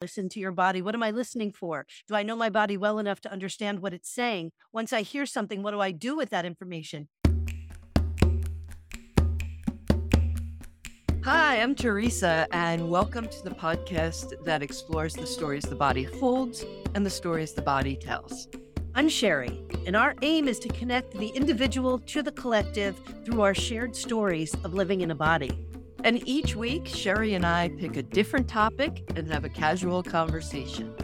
[0.00, 0.80] Listen to your body.
[0.80, 1.84] What am I listening for?
[2.06, 4.52] Do I know my body well enough to understand what it's saying?
[4.72, 7.08] Once I hear something, what do I do with that information?
[11.24, 16.64] Hi, I'm Theresa, and welcome to the podcast that explores the stories the body holds
[16.94, 18.46] and the stories the body tells.
[18.94, 23.52] I'm Sherry, and our aim is to connect the individual to the collective through our
[23.54, 25.50] shared stories of living in a body.
[26.08, 30.94] And each week, Sherry and I pick a different topic and have a casual conversation.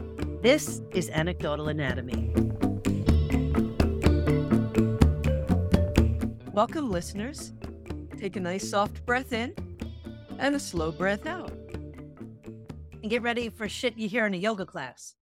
[0.40, 2.32] This is Anecdotal Anatomy.
[6.54, 7.52] Welcome, listeners.
[8.16, 9.54] Take a nice soft breath in
[10.38, 11.52] and a slow breath out.
[13.02, 15.16] And get ready for shit you hear in a yoga class.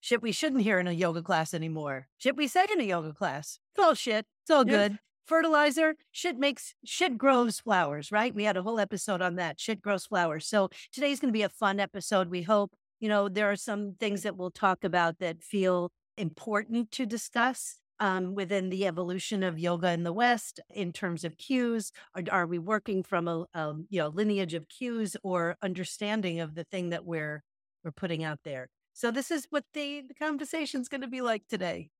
[0.00, 2.08] Shit we shouldn't hear in a yoga class anymore.
[2.16, 3.58] Shit we say in a yoga class.
[3.74, 4.24] It's all shit.
[4.44, 4.98] It's all good.
[5.28, 8.34] Fertilizer, shit makes shit grows flowers, right?
[8.34, 9.60] We had a whole episode on that.
[9.60, 10.46] Shit grows flowers.
[10.48, 12.30] So today's going to be a fun episode.
[12.30, 16.90] We hope, you know, there are some things that we'll talk about that feel important
[16.92, 21.92] to discuss um, within the evolution of yoga in the West in terms of cues?
[22.14, 26.54] Are, are we working from a, a, you know lineage of cues or understanding of
[26.54, 27.42] the thing that we're
[27.84, 28.68] we're putting out there?
[28.92, 31.90] So this is what the, the conversation is going to be like today.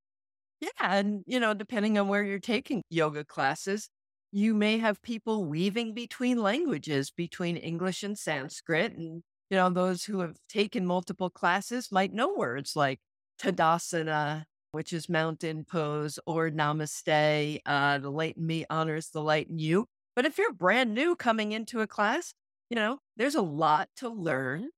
[0.61, 3.89] Yeah, and you know, depending on where you're taking yoga classes,
[4.33, 10.05] you may have people weaving between languages, between English and Sanskrit, and you know, those
[10.05, 13.01] who have taken multiple classes might know words like
[13.41, 17.61] Tadasana which is mountain pose or namaste.
[17.65, 19.87] Uh, the light in me honors the light in you.
[20.15, 22.35] But if you're brand new coming into a class,
[22.71, 24.69] you know, there's a lot to learn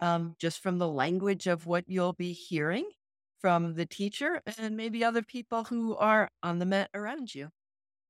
[0.00, 2.88] um, just from the language of what you'll be hearing
[3.40, 7.50] from the teacher and maybe other people who are on the mat around you.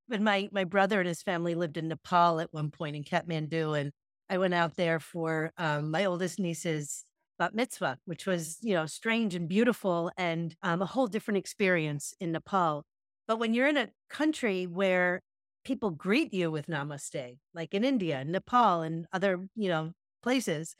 [0.09, 3.79] But my my brother and his family lived in Nepal at one point in Kathmandu,
[3.81, 3.93] and
[4.29, 7.05] I went out there for um, my oldest niece's
[7.39, 12.15] bat mitzvah, which was, you know, strange and beautiful and um, a whole different experience
[12.21, 12.85] in Nepal.
[13.29, 15.23] But when you're in a country where
[15.65, 19.93] people greet you with namaste, like in India, Nepal, and other, you know,
[20.23, 20.75] places,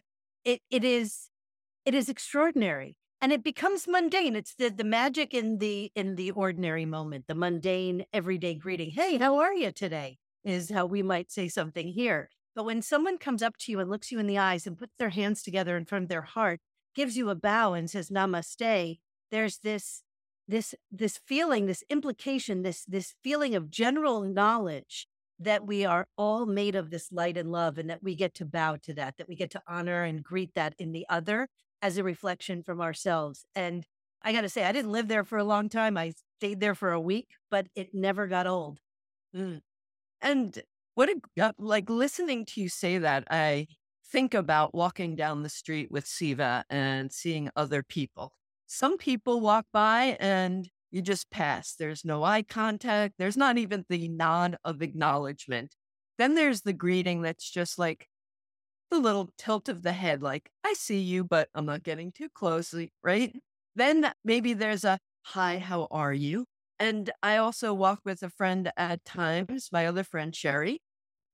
[0.45, 1.31] it it is
[1.87, 2.97] it is extraordinary.
[3.23, 4.35] And it becomes mundane.
[4.35, 8.91] It's the, the magic in the in the ordinary moment, the mundane everyday greeting.
[8.91, 10.19] Hey, how are you today?
[10.43, 12.31] Is how we might say something here.
[12.55, 14.95] But when someone comes up to you and looks you in the eyes and puts
[14.99, 16.61] their hands together in front of their heart,
[16.95, 18.99] gives you a bow and says namaste,
[19.31, 20.03] there's this
[20.49, 25.07] this this feeling, this implication, this this feeling of general knowledge
[25.39, 28.47] that we are all made of this light and love and that we get to
[28.47, 31.49] bow to that, that we get to honor and greet that in the other
[31.83, 33.45] as a reflection from ourselves.
[33.55, 33.87] And
[34.23, 35.97] I got to say, I didn't live there for a long time.
[35.97, 38.81] I stayed there for a week, but it never got old.
[39.35, 39.61] Mm.
[40.21, 40.63] And
[40.95, 43.67] what a, like listening to you say that, I
[44.11, 48.33] think about walking down the street with Siva and seeing other people.
[48.67, 51.75] Some people walk by and you just pass.
[51.79, 53.15] There's no eye contact.
[53.19, 55.77] There's not even the nod of acknowledgement.
[56.19, 58.09] Then there's the greeting that's just like
[58.91, 62.29] the little tilt of the head, like, I see you, but I'm not getting too
[62.29, 63.35] closely, right?
[63.77, 66.47] Then maybe there's a hi, how are you?
[66.79, 70.81] And I also walk with a friend at times, my other friend, Sherry.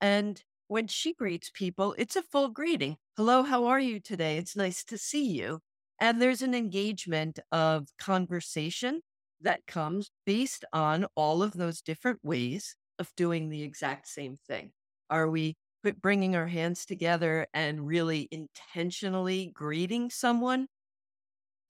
[0.00, 2.97] And when she greets people, it's a full greeting.
[3.17, 4.37] Hello, how are you today?
[4.37, 5.61] It's nice to see you.
[6.00, 9.00] And there's an engagement of conversation
[9.41, 14.73] that comes based on all of those different ways of doing the exact same thing.
[15.09, 15.56] Are we
[15.94, 20.66] bringing our hands together and really intentionally greeting someone,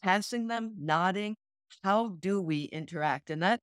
[0.02, 1.36] passing them, nodding?
[1.82, 3.30] how do we interact?
[3.30, 3.60] And that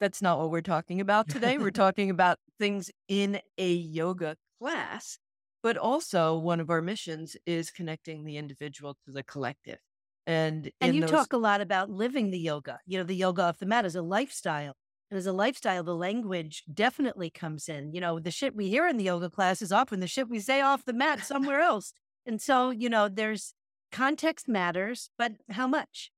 [0.00, 1.58] that's not what we're talking about today.
[1.58, 5.18] we're talking about things in a yoga class,
[5.62, 9.78] but also one of our missions is connecting the individual to the collective.
[10.26, 11.10] And and you those...
[11.10, 12.80] talk a lot about living the yoga.
[12.86, 14.74] You know, the yoga off the mat is a lifestyle.
[15.10, 17.92] And as a lifestyle, the language definitely comes in.
[17.92, 20.40] You know, the shit we hear in the yoga class is often the shit we
[20.40, 21.92] say off the mat somewhere else.
[22.26, 23.54] And so, you know, there's
[23.92, 26.10] context matters, but how much?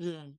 [0.00, 0.34] Mm.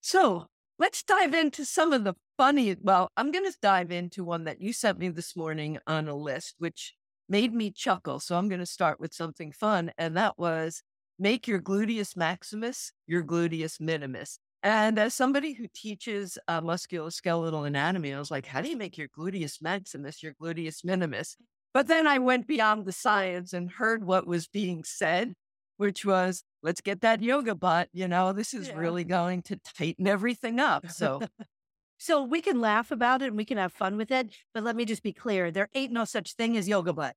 [0.00, 0.46] So
[0.78, 2.76] let's dive into some of the funny.
[2.80, 6.14] Well, I'm going to dive into one that you sent me this morning on a
[6.14, 6.94] list, which
[7.28, 8.20] made me chuckle.
[8.20, 9.90] So I'm going to start with something fun.
[9.98, 10.82] And that was
[11.18, 14.38] make your gluteus maximus your gluteus minimus.
[14.64, 18.98] And as somebody who teaches uh, musculoskeletal anatomy, I was like, how do you make
[18.98, 21.36] your gluteus maximus your gluteus minimus?
[21.72, 25.34] But then I went beyond the science and heard what was being said
[25.76, 27.88] which was let's get that yoga butt.
[27.92, 28.76] You know, this is yeah.
[28.76, 30.90] really going to tighten everything up.
[30.90, 31.20] So,
[31.98, 34.34] so we can laugh about it and we can have fun with it.
[34.52, 37.14] But let me just be clear: there ain't no such thing as yoga butt.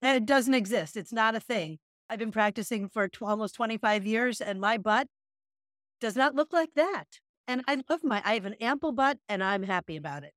[0.00, 0.96] And it doesn't exist.
[0.96, 1.78] It's not a thing.
[2.08, 5.08] I've been practicing for tw- almost 25 years and my butt
[6.00, 7.20] does not look like that.
[7.46, 10.34] And I love my, I have an ample butt and I'm happy about it.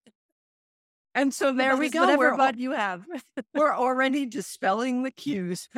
[1.13, 2.01] And so there we go.
[2.01, 3.05] Whatever butt you have.
[3.53, 5.67] we're already dispelling the cues.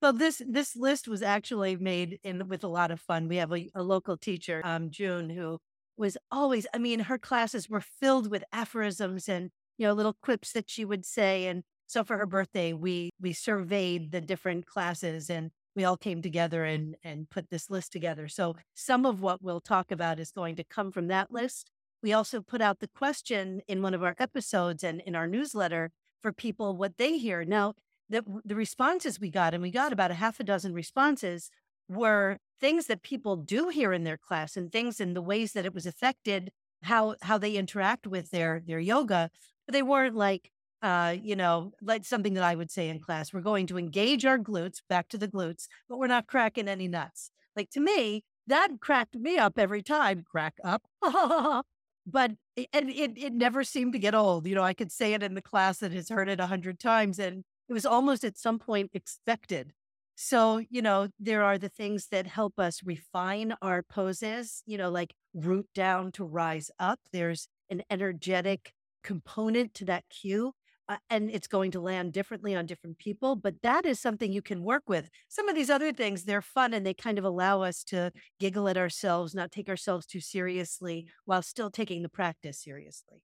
[0.00, 3.26] Well, this this list was actually made in with a lot of fun.
[3.26, 5.58] We have a, a local teacher, um, June, who
[5.96, 6.68] was always.
[6.72, 10.84] I mean, her classes were filled with aphorisms and you know little quips that she
[10.84, 11.48] would say.
[11.48, 16.20] And so for her birthday, we we surveyed the different classes and we all came
[16.20, 18.26] together and and put this list together.
[18.26, 21.70] So some of what we'll talk about is going to come from that list.
[22.02, 25.92] We also put out the question in one of our episodes and in our newsletter
[26.20, 27.44] for people what they hear.
[27.44, 27.74] Now,
[28.08, 31.48] the, the responses we got, and we got about a half a dozen responses,
[31.88, 35.64] were things that people do here in their class and things in the ways that
[35.64, 36.50] it was affected
[36.82, 39.30] how how they interact with their their yoga.
[39.64, 40.50] But they weren't like
[40.82, 43.32] uh, you know, like something that I would say in class.
[43.32, 46.88] We're going to engage our glutes, back to the glutes, but we're not cracking any
[46.88, 47.30] nuts.
[47.56, 50.24] Like to me, that cracked me up every time.
[50.30, 50.82] Crack up.
[52.06, 54.46] but it, it, it never seemed to get old.
[54.46, 56.78] You know, I could say it in the class that has heard it a hundred
[56.78, 59.72] times and it was almost at some point expected.
[60.14, 64.90] So, you know, there are the things that help us refine our poses, you know,
[64.90, 66.98] like root down to rise up.
[67.12, 68.72] There's an energetic
[69.04, 70.54] component to that cue.
[70.88, 74.40] Uh, and it's going to land differently on different people, but that is something you
[74.40, 75.10] can work with.
[75.28, 78.68] Some of these other things, they're fun and they kind of allow us to giggle
[78.68, 83.22] at ourselves, not take ourselves too seriously while still taking the practice seriously.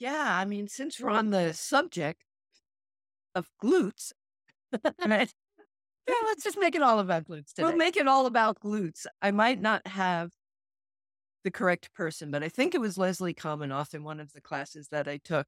[0.00, 0.38] Yeah.
[0.40, 2.24] I mean, since we're on the subject,
[3.34, 4.12] of glutes.
[5.06, 5.32] right?
[6.08, 7.62] Yeah, let's just make it all about glutes today.
[7.68, 9.06] We'll make it all about glutes.
[9.22, 10.32] I might not have
[11.44, 14.88] the correct person, but I think it was Leslie Kaminoff in one of the classes
[14.88, 15.46] that I took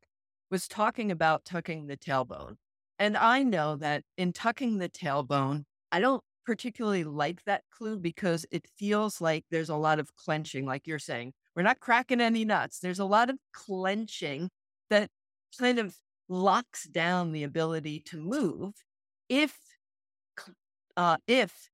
[0.52, 2.56] was talking about tucking the tailbone.
[2.98, 8.44] And I know that in tucking the tailbone, I don't particularly like that clue because
[8.50, 11.32] it feels like there's a lot of clenching, like you're saying.
[11.56, 12.78] We're not cracking any nuts.
[12.78, 14.50] There's a lot of clenching
[14.90, 15.08] that
[15.58, 15.96] kind of
[16.28, 18.74] locks down the ability to move
[19.28, 19.58] if
[20.96, 21.70] uh, if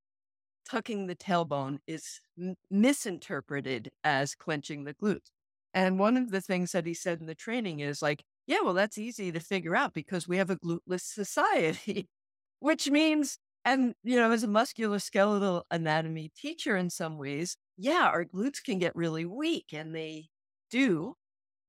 [0.69, 5.31] tucking the tailbone is m- misinterpreted as clenching the glutes.
[5.73, 8.73] And one of the things that he said in the training is like, yeah, well,
[8.73, 12.09] that's easy to figure out because we have a gluteless society,
[12.59, 18.25] which means, and you know, as a musculoskeletal anatomy teacher in some ways, yeah, our
[18.25, 20.29] glutes can get really weak and they
[20.71, 21.13] do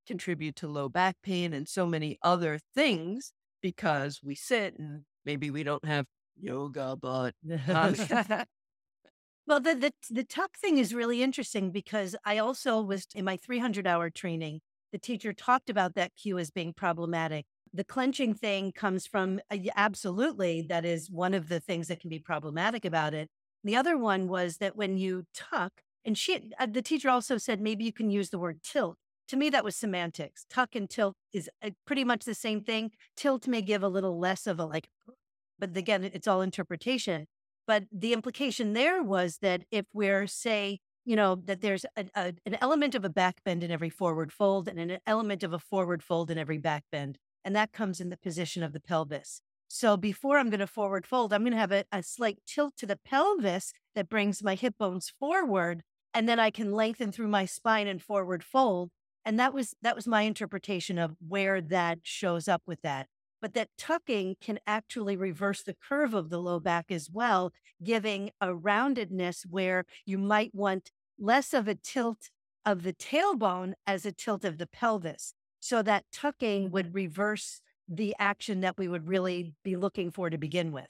[0.07, 5.51] contribute to low back pain and so many other things because we sit and maybe
[5.51, 6.07] we don't have
[6.39, 7.35] yoga, but
[7.69, 7.95] um,
[9.47, 13.37] well, the, the the tuck thing is really interesting because I also was in my
[13.37, 14.61] 300 hour training.
[14.91, 17.45] The teacher talked about that cue as being problematic.
[17.73, 22.09] The clenching thing comes from uh, absolutely that is one of the things that can
[22.09, 23.29] be problematic about it.
[23.63, 25.71] The other one was that when you tuck,
[26.03, 28.97] and she, uh, the teacher also said maybe you can use the word tilt
[29.31, 30.45] to me, that was semantics.
[30.49, 32.91] Tuck and tilt is uh, pretty much the same thing.
[33.15, 34.89] Tilt may give a little less of a like,
[35.57, 37.27] but again, it's all interpretation.
[37.65, 42.57] But the implication there was that if we're, say, you know, that there's a, an
[42.61, 46.03] element of a back bend in every forward fold and an element of a forward
[46.03, 47.17] fold in every back bend.
[47.43, 49.41] And that comes in the position of the pelvis.
[49.67, 52.75] So before I'm going to forward fold, I'm going to have a, a slight tilt
[52.77, 55.83] to the pelvis that brings my hip bones forward.
[56.13, 58.91] And then I can lengthen through my spine and forward fold
[59.25, 63.07] and that was that was my interpretation of where that shows up with that
[63.41, 67.51] but that tucking can actually reverse the curve of the low back as well
[67.83, 72.29] giving a roundedness where you might want less of a tilt
[72.65, 75.33] of the tailbone as a tilt of the pelvis.
[75.59, 80.37] So that tucking would reverse the action that we would really be looking for to
[80.37, 80.87] begin with.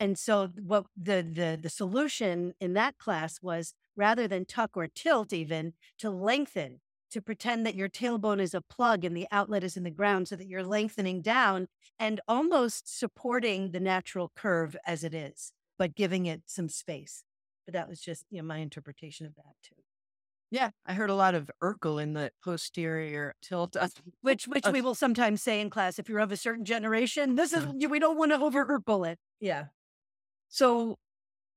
[0.00, 4.88] And so what the the the solution in that class was rather than tuck or
[4.88, 6.80] tilt even to lengthen
[7.14, 10.26] to pretend that your tailbone is a plug and the outlet is in the ground
[10.26, 15.94] so that you're lengthening down and almost supporting the natural curve as it is, but
[15.94, 17.22] giving it some space.
[17.66, 19.76] But that was just you know, my interpretation of that too.
[20.50, 23.76] Yeah, I heard a lot of Urkel in the posterior tilt,
[24.22, 26.00] which which we will sometimes say in class.
[26.00, 27.88] If you're of a certain generation, this is uh-huh.
[27.88, 29.20] we don't want to over Urkel it.
[29.40, 29.66] Yeah.
[30.48, 30.98] So,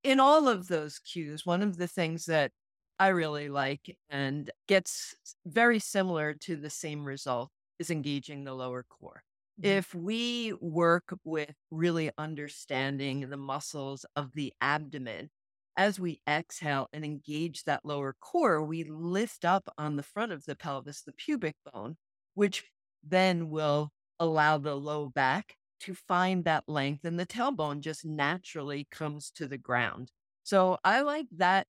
[0.03, 2.51] in all of those cues, one of the things that
[2.99, 7.49] I really like and gets very similar to the same result
[7.79, 9.23] is engaging the lower core.
[9.61, 9.77] Mm-hmm.
[9.77, 15.29] If we work with really understanding the muscles of the abdomen,
[15.75, 20.45] as we exhale and engage that lower core, we lift up on the front of
[20.45, 21.97] the pelvis, the pubic bone,
[22.33, 22.63] which
[23.03, 28.87] then will allow the low back to find that length, and the tailbone just naturally
[28.89, 30.11] comes to the ground.
[30.43, 31.67] So I like that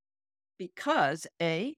[0.59, 1.75] because A,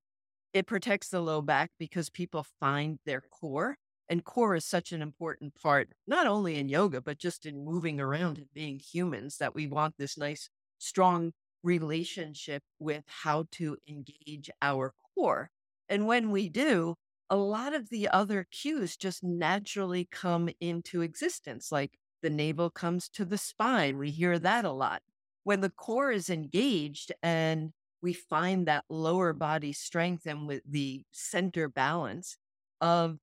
[0.53, 3.77] it protects the low back because people find their core.
[4.09, 8.01] And core is such an important part, not only in yoga, but just in moving
[8.01, 11.33] around and being humans, that we want this nice, strong
[11.63, 15.51] relationship with how to engage our core.
[15.89, 16.97] And when we do,
[17.29, 23.09] a lot of the other cues just naturally come into existence, like the navel comes
[23.11, 23.97] to the spine.
[23.97, 25.03] We hear that a lot.
[25.45, 31.03] When the core is engaged and we find that lower body strength and with the
[31.13, 32.37] center balance
[32.81, 33.19] of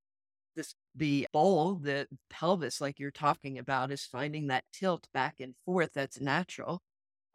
[0.55, 5.55] this, the bowl, the pelvis, like you're talking about, is finding that tilt back and
[5.65, 6.81] forth that's natural.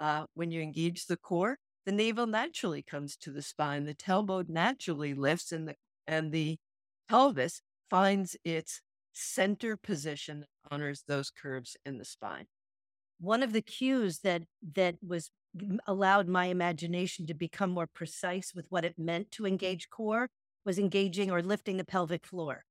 [0.01, 4.49] Uh, when you engage the core, the navel naturally comes to the spine, the tailbone
[4.49, 5.75] naturally lifts, and the
[6.07, 6.59] and the
[7.09, 8.81] pelvis finds its
[9.13, 12.47] center position honors those curves in the spine.
[13.21, 14.43] One of the cues that
[14.75, 15.31] that was
[15.87, 20.29] allowed my imagination to become more precise with what it meant to engage core
[20.65, 22.65] was engaging or lifting the pelvic floor,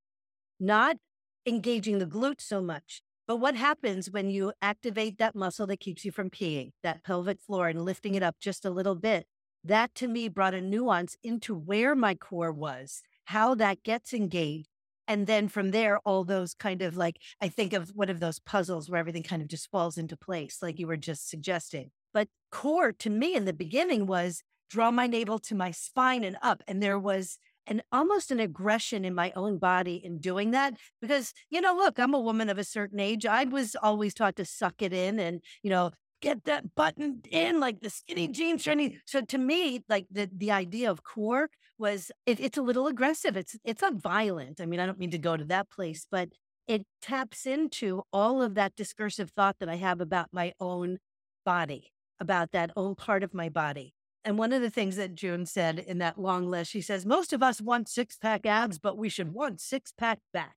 [0.59, 0.97] not
[1.45, 3.01] engaging the glute so much.
[3.27, 7.39] But what happens when you activate that muscle that keeps you from peeing, that pelvic
[7.39, 9.25] floor, and lifting it up just a little bit?
[9.63, 14.67] That to me brought a nuance into where my core was, how that gets engaged.
[15.07, 18.39] And then from there, all those kind of like, I think of one of those
[18.39, 21.91] puzzles where everything kind of just falls into place, like you were just suggesting.
[22.13, 26.37] But core to me in the beginning was draw my navel to my spine and
[26.41, 26.63] up.
[26.67, 27.37] And there was
[27.67, 31.99] an almost an aggression in my own body in doing that because, you know, look,
[31.99, 33.25] I'm a woman of a certain age.
[33.25, 35.91] I was always taught to suck it in and, you know,
[36.21, 38.99] get that button in like the skinny jeans training.
[39.05, 43.35] So to me, like the the idea of core was it, it's a little aggressive.
[43.35, 44.61] It's it's not violent.
[44.61, 46.29] I mean, I don't mean to go to that place, but
[46.67, 50.99] it taps into all of that discursive thought that I have about my own
[51.43, 53.93] body about that own part of my body.
[54.23, 57.33] And one of the things that June said in that long list, she says, most
[57.33, 60.55] of us want six pack abs, but we should want six pack back.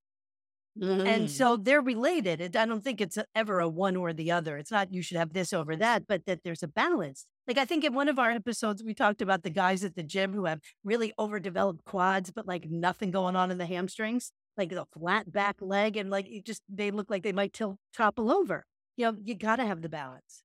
[0.78, 1.06] Mm-hmm.
[1.06, 2.40] And so they're related.
[2.40, 4.58] And I don't think it's ever a one or the other.
[4.58, 7.26] It's not you should have this over that, but that there's a balance.
[7.46, 10.02] Like I think in one of our episodes, we talked about the guys at the
[10.02, 14.70] gym who have really overdeveloped quads, but like nothing going on in the hamstrings, like
[14.70, 18.30] the flat back leg, and like it just they look like they might tilt topple
[18.30, 18.66] over.
[18.96, 20.43] You know, you got to have the balance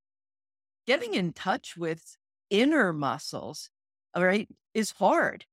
[0.89, 2.17] getting in touch with
[2.49, 3.69] inner muscles,
[4.15, 5.45] all right, is hard.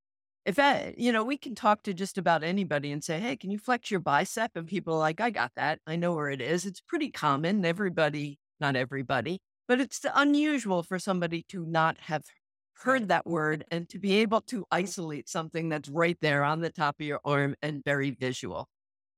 [0.46, 3.50] If I, you know, we can talk to just about anybody and say, Hey, can
[3.50, 4.52] you flex your bicep?
[4.54, 5.80] And people are like, I got that.
[5.86, 6.64] I know where it is.
[6.64, 7.66] It's pretty common.
[7.66, 12.24] Everybody, not everybody, but it's unusual for somebody to not have
[12.72, 16.70] heard that word and to be able to isolate something that's right there on the
[16.70, 18.70] top of your arm and very visual.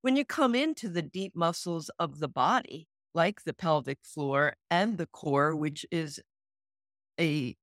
[0.03, 4.97] When you come into the deep muscles of the body, like the pelvic floor and
[4.97, 6.21] the core, which is
[7.21, 7.57] a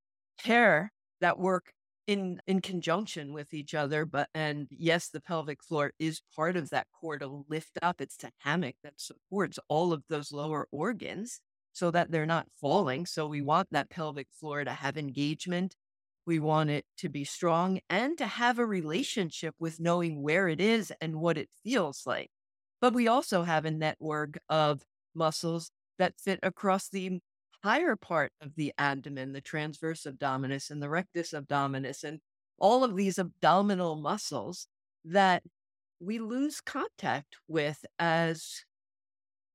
[0.44, 1.72] pair that work
[2.08, 6.70] in in conjunction with each other but and yes the pelvic floor is part of
[6.70, 11.40] that core to lift up it's the hammock that supports all of those lower organs
[11.76, 13.06] so that they're not falling.
[13.06, 15.76] So we want that pelvic floor to have engagement.
[16.26, 20.62] We want it to be strong and to have a relationship with knowing where it
[20.62, 22.32] is and what it feels like.
[22.80, 24.84] But we also have a network of
[25.16, 27.20] muscles that fit across the
[27.64, 32.20] higher part of the abdomen, the transverse abdominis and the rectus abdominis, and
[32.58, 34.68] all of these abdominal muscles
[35.04, 35.44] that
[36.00, 38.66] we lose contact with as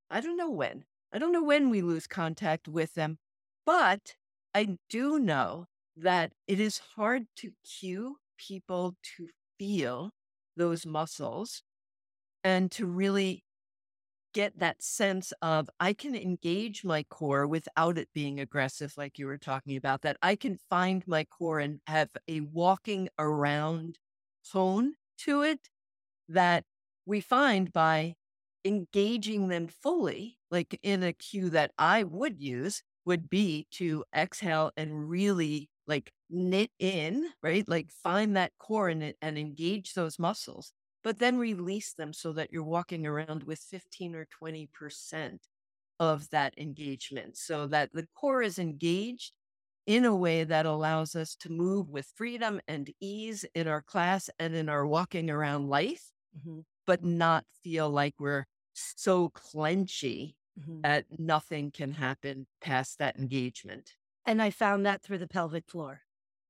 [0.09, 0.83] I don't know when.
[1.13, 3.17] I don't know when we lose contact with them,
[3.65, 4.15] but
[4.53, 9.27] I do know that it is hard to cue people to
[9.59, 10.11] feel
[10.57, 11.63] those muscles
[12.43, 13.43] and to really
[14.33, 19.25] get that sense of I can engage my core without it being aggressive, like you
[19.27, 23.97] were talking about, that I can find my core and have a walking around
[24.51, 25.69] tone to it
[26.29, 26.65] that
[27.05, 28.15] we find by
[28.65, 34.71] engaging them fully, like in a cue that I would use would be to exhale
[34.77, 37.67] and really like knit in, right?
[37.67, 40.73] Like find that core it and engage those muscles
[41.03, 45.39] but then release them so that you're walking around with 15 or 20%
[45.99, 49.33] of that engagement so that the core is engaged
[49.85, 54.29] in a way that allows us to move with freedom and ease in our class
[54.39, 56.59] and in our walking around life, mm-hmm.
[56.85, 60.81] but not feel like we're so clenchy mm-hmm.
[60.81, 63.91] that nothing can happen past that engagement.
[64.25, 66.01] And I found that through the pelvic floor.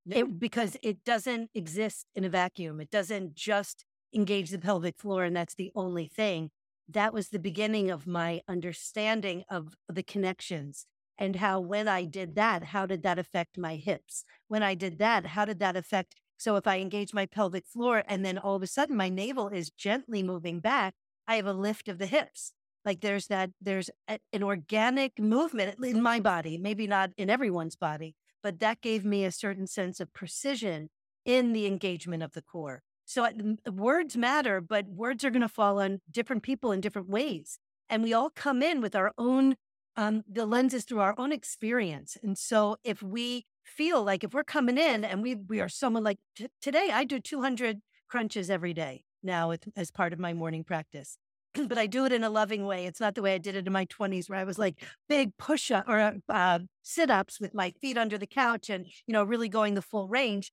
[0.09, 2.81] It, because it doesn't exist in a vacuum.
[2.81, 6.51] It doesn't just engage the pelvic floor and that's the only thing.
[6.89, 10.85] that was the beginning of my understanding of the connections
[11.17, 14.25] and how when I did that, how did that affect my hips?
[14.47, 16.15] When I did that, how did that affect?
[16.37, 19.47] So if I engage my pelvic floor and then all of a sudden my navel
[19.49, 20.95] is gently moving back,
[21.27, 22.53] I have a lift of the hips.
[22.83, 27.75] Like there's that, there's a, an organic movement in my body, maybe not in everyone's
[27.75, 30.89] body, but that gave me a certain sense of precision
[31.23, 32.81] in the engagement of the core.
[33.11, 33.27] So
[33.69, 37.59] words matter, but words are going to fall on different people in different ways.
[37.89, 39.55] And we all come in with our own,
[39.97, 42.17] um, the lenses through our own experience.
[42.23, 46.05] And so if we feel like if we're coming in and we, we are someone
[46.05, 50.63] like t- today, I do 200 crunches every day now as part of my morning
[50.63, 51.17] practice.
[51.67, 52.85] but I do it in a loving way.
[52.85, 55.35] It's not the way I did it in my 20s, where I was like big
[55.37, 59.25] push up or uh, sit ups with my feet under the couch and, you know,
[59.25, 60.51] really going the full range.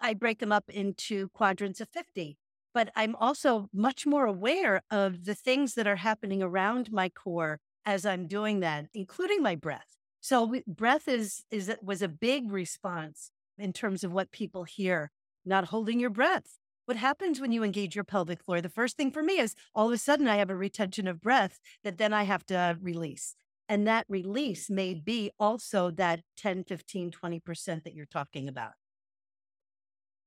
[0.00, 2.38] I break them up into quadrants of 50.
[2.72, 7.60] But I'm also much more aware of the things that are happening around my core
[7.86, 9.96] as I'm doing that, including my breath.
[10.20, 15.10] So breath is is was a big response in terms of what people hear.
[15.44, 16.58] Not holding your breath.
[16.86, 18.60] What happens when you engage your pelvic floor?
[18.60, 21.20] The first thing for me is all of a sudden I have a retention of
[21.20, 23.36] breath that then I have to release.
[23.68, 28.72] And that release may be also that 10, 15, 20% that you're talking about.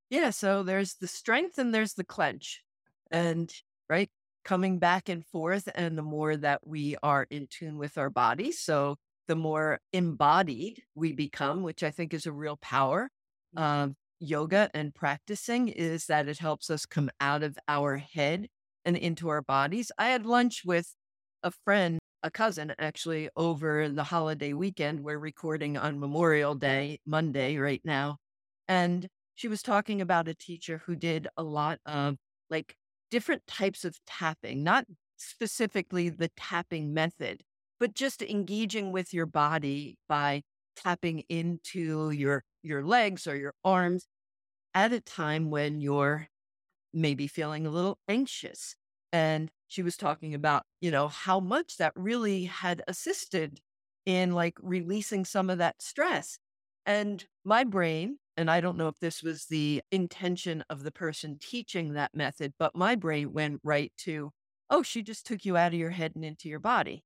[0.10, 0.30] Yeah.
[0.30, 2.64] So there's the strength and there's the clench.
[3.12, 3.52] And
[3.90, 4.10] right,
[4.46, 5.68] coming back and forth.
[5.76, 8.52] And the more that we are in tune with our body.
[8.52, 8.96] So
[9.28, 13.10] the more embodied we become, which I think is a real power
[13.56, 18.48] of um, yoga and practicing, is that it helps us come out of our head
[18.86, 19.92] and into our bodies.
[19.98, 20.96] I had lunch with
[21.44, 25.02] a friend, a cousin actually, over the holiday weekend.
[25.02, 28.18] We're recording on Memorial Day, Monday, right now.
[28.70, 32.18] And she was talking about a teacher who did a lot of
[32.50, 32.76] like
[33.12, 34.86] different types of tapping, not
[35.18, 37.44] specifically the tapping method,
[37.80, 40.42] but just engaging with your body by
[40.76, 44.08] tapping into your your legs or your arms
[44.74, 46.28] at a time when you're
[46.94, 48.76] maybe feeling a little anxious.
[49.14, 53.62] And she was talking about you know how much that really had assisted
[54.06, 56.40] in like releasing some of that stress.
[56.86, 61.40] And my brain and I don't know if this was the intention of the person
[61.42, 64.32] teaching that method, but my brain went right to,
[64.70, 67.04] oh, she just took you out of your head and into your body,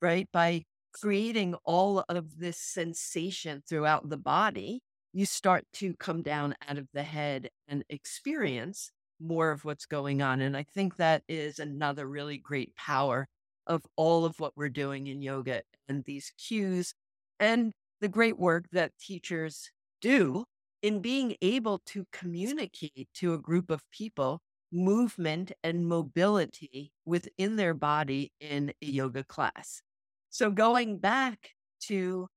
[0.00, 0.26] right?
[0.32, 4.80] By creating all of this sensation throughout the body,
[5.12, 10.22] you start to come down out of the head and experience more of what's going
[10.22, 10.40] on.
[10.40, 13.28] And I think that is another really great power
[13.66, 16.94] of all of what we're doing in yoga and these cues
[17.38, 20.44] and the great work that teachers do
[20.82, 24.42] in being able to communicate to a group of people
[24.72, 29.82] movement and mobility within their body in a yoga class.
[30.30, 31.50] So, going back
[31.82, 32.28] to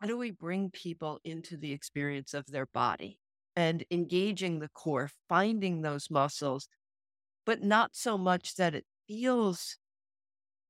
[0.00, 3.18] how do we bring people into the experience of their body
[3.56, 6.68] and engaging the core, finding those muscles,
[7.46, 9.78] but not so much that it feels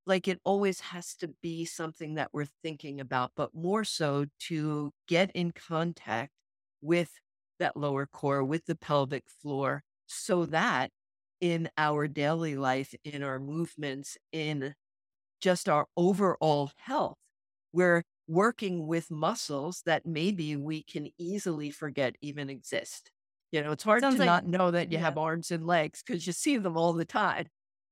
[0.05, 4.91] like it always has to be something that we're thinking about, but more so to
[5.07, 6.31] get in contact
[6.81, 7.11] with
[7.59, 10.91] that lower core, with the pelvic floor, so that
[11.41, 14.75] in our daily life, in our movements, in
[15.41, 17.17] just our overall health,
[17.71, 23.11] we're working with muscles that maybe we can easily forget even exist.
[23.51, 25.05] You know, it's hard Sounds to like, not know that you yeah.
[25.05, 27.47] have arms and legs because you see them all the time.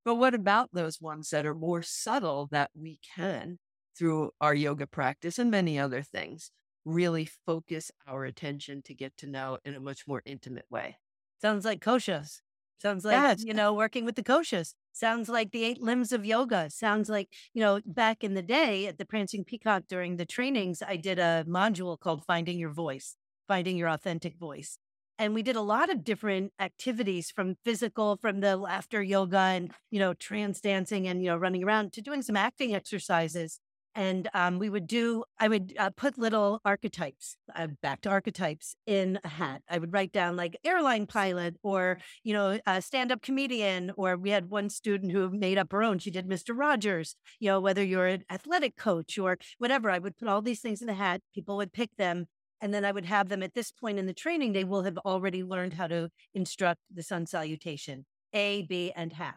[0.06, 3.58] But what about those ones that are more subtle that we can,
[3.98, 6.52] through our yoga practice and many other things,
[6.88, 10.98] really focus our attention to get to know in a much more intimate way.
[11.42, 12.40] Sounds like koshas.
[12.82, 13.44] Sounds like, yes.
[13.44, 14.74] you know, working with the koshas.
[14.94, 16.70] Sounds like the eight limbs of yoga.
[16.70, 20.82] Sounds like, you know, back in the day at the Prancing Peacock during the trainings,
[20.82, 23.16] I did a module called Finding Your Voice,
[23.48, 24.78] Finding Your Authentic Voice.
[25.20, 29.72] And we did a lot of different activities from physical, from the laughter yoga and,
[29.90, 33.60] you know, trance dancing and, you know, running around to doing some acting exercises
[33.98, 38.76] and um, we would do i would uh, put little archetypes uh, back to archetypes
[38.86, 39.62] in a hat.
[39.70, 44.30] I would write down like airline pilot or you know a stand-up comedian or we
[44.30, 46.00] had one student who made up her own.
[46.00, 49.90] She did mr rogers you know whether you're an athletic coach or whatever.
[49.90, 51.22] I would put all these things in a hat.
[51.34, 52.28] People would pick them
[52.62, 54.98] and then i would have them at this point in the training they will have
[55.00, 59.36] already learned how to instruct the sun salutation a b and half.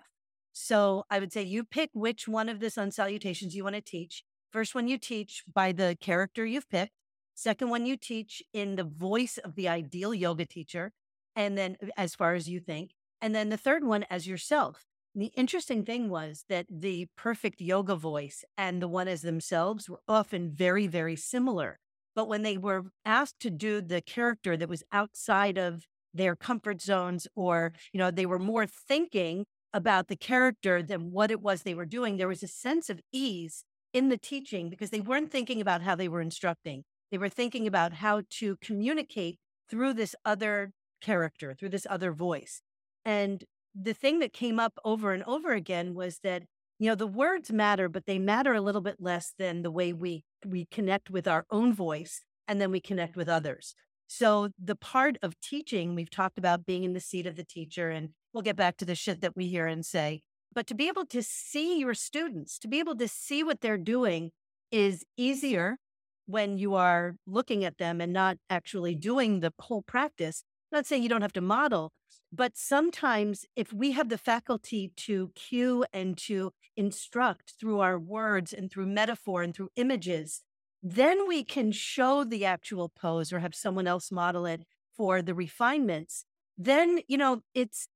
[0.53, 3.81] So I would say you pick which one of the sun salutations you want to
[3.81, 4.25] teach.
[4.51, 6.93] First one you teach by the character you've picked.
[7.35, 10.93] Second one you teach in the voice of the ideal yoga teacher.
[11.37, 12.91] And then uh, as far as you think.
[13.21, 14.85] And then the third one as yourself.
[15.15, 20.01] The interesting thing was that the perfect yoga voice and the one as themselves were
[20.09, 21.79] often very, very similar.
[22.15, 26.81] But when they were asked to do the character that was outside of their comfort
[26.81, 31.63] zones, or, you know, they were more thinking about the character than what it was
[31.63, 35.31] they were doing, there was a sense of ease in the teaching because they weren't
[35.31, 36.85] thinking about how they were instructing.
[37.11, 42.63] They were thinking about how to communicate through this other character, through this other voice.
[43.05, 46.43] And the thing that came up over and over again was that
[46.79, 49.93] you know the words matter but they matter a little bit less than the way
[49.93, 53.75] we we connect with our own voice and then we connect with others
[54.09, 57.91] so the part of teaching we've talked about being in the seat of the teacher
[57.91, 60.23] and we'll get back to the shit that we hear and say
[60.53, 63.79] but to be able to see your students to be able to see what they're
[63.79, 64.31] doing
[64.71, 65.79] is easier
[66.27, 70.87] when you are looking at them and not actually doing the whole practice I'm not
[70.87, 71.93] saying you don't have to model
[72.33, 78.53] but sometimes, if we have the faculty to cue and to instruct through our words
[78.53, 80.43] and through metaphor and through images,
[80.83, 84.63] then we can show the actual pose or have someone else model it
[84.97, 86.25] for the refinements.
[86.57, 87.89] Then, you know, it's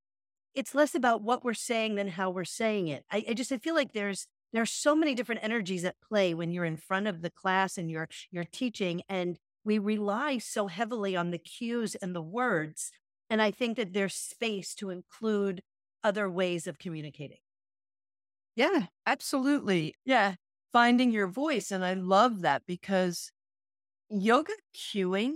[0.55, 3.05] it's less about what we're saying than how we're saying it.
[3.11, 6.53] I, I just I feel like there's there's so many different energies at play when
[6.53, 11.17] you're in front of the class and you're you're teaching and we rely so heavily
[11.17, 12.93] on the cues and the words
[13.31, 15.62] and I think that there's space to include
[16.03, 17.38] other ways of communicating.
[18.55, 19.95] Yeah, absolutely.
[20.05, 20.35] Yeah.
[20.73, 21.71] Finding your voice.
[21.71, 23.31] And I love that because
[24.11, 25.35] yoga cueing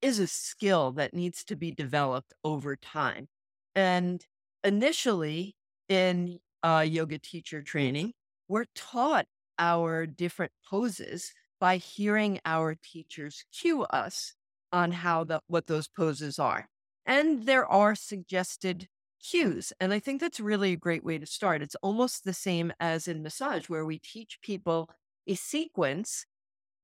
[0.00, 3.28] is a skill that needs to be developed over time.
[3.74, 4.24] And
[4.64, 5.56] initially
[5.88, 8.12] in uh, yoga teacher training,
[8.48, 9.26] we're taught
[9.58, 14.34] our different poses by hearing our teachers cue us
[14.72, 16.66] on how the what those poses are.
[17.06, 18.88] And there are suggested
[19.22, 19.72] cues.
[19.80, 21.62] And I think that's really a great way to start.
[21.62, 24.90] It's almost the same as in massage, where we teach people
[25.26, 26.24] a sequence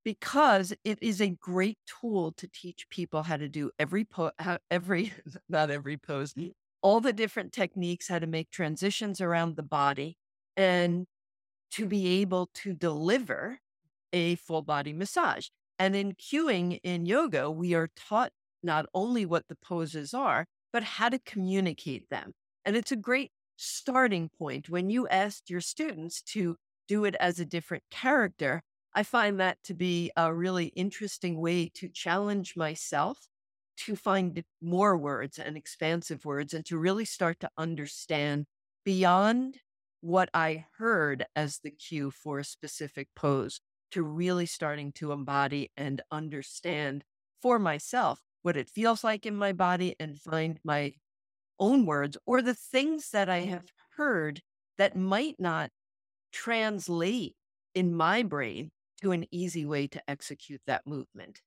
[0.05, 4.59] because it is a great tool to teach people how to do every po- how,
[4.71, 5.13] every
[5.49, 6.35] not every pose,
[6.87, 10.17] all the different techniques, how to make transitions around the body,
[10.57, 11.05] and
[11.73, 13.59] to be able to deliver
[14.13, 15.49] a full body massage.
[15.81, 18.31] And in cueing in yoga, we are taught
[18.63, 22.35] not only what the poses are, but how to communicate them.
[22.65, 26.55] And it's a great starting point when you ask your students to
[26.87, 28.63] do it as a different character.
[28.95, 33.27] I find that to be a really interesting way to challenge myself
[33.77, 38.47] to find more words and expansive words and to really start to understand
[38.85, 39.59] beyond
[40.01, 43.61] what I heard as the cue for a specific pose
[43.91, 47.05] to really starting to embody and understand
[47.43, 50.93] for myself what it feels like in my body and find my
[51.59, 54.43] own words or the things that I have heard
[54.79, 55.71] that might not
[56.33, 57.35] translate
[57.75, 61.41] in my brain to an easy way to execute that movement.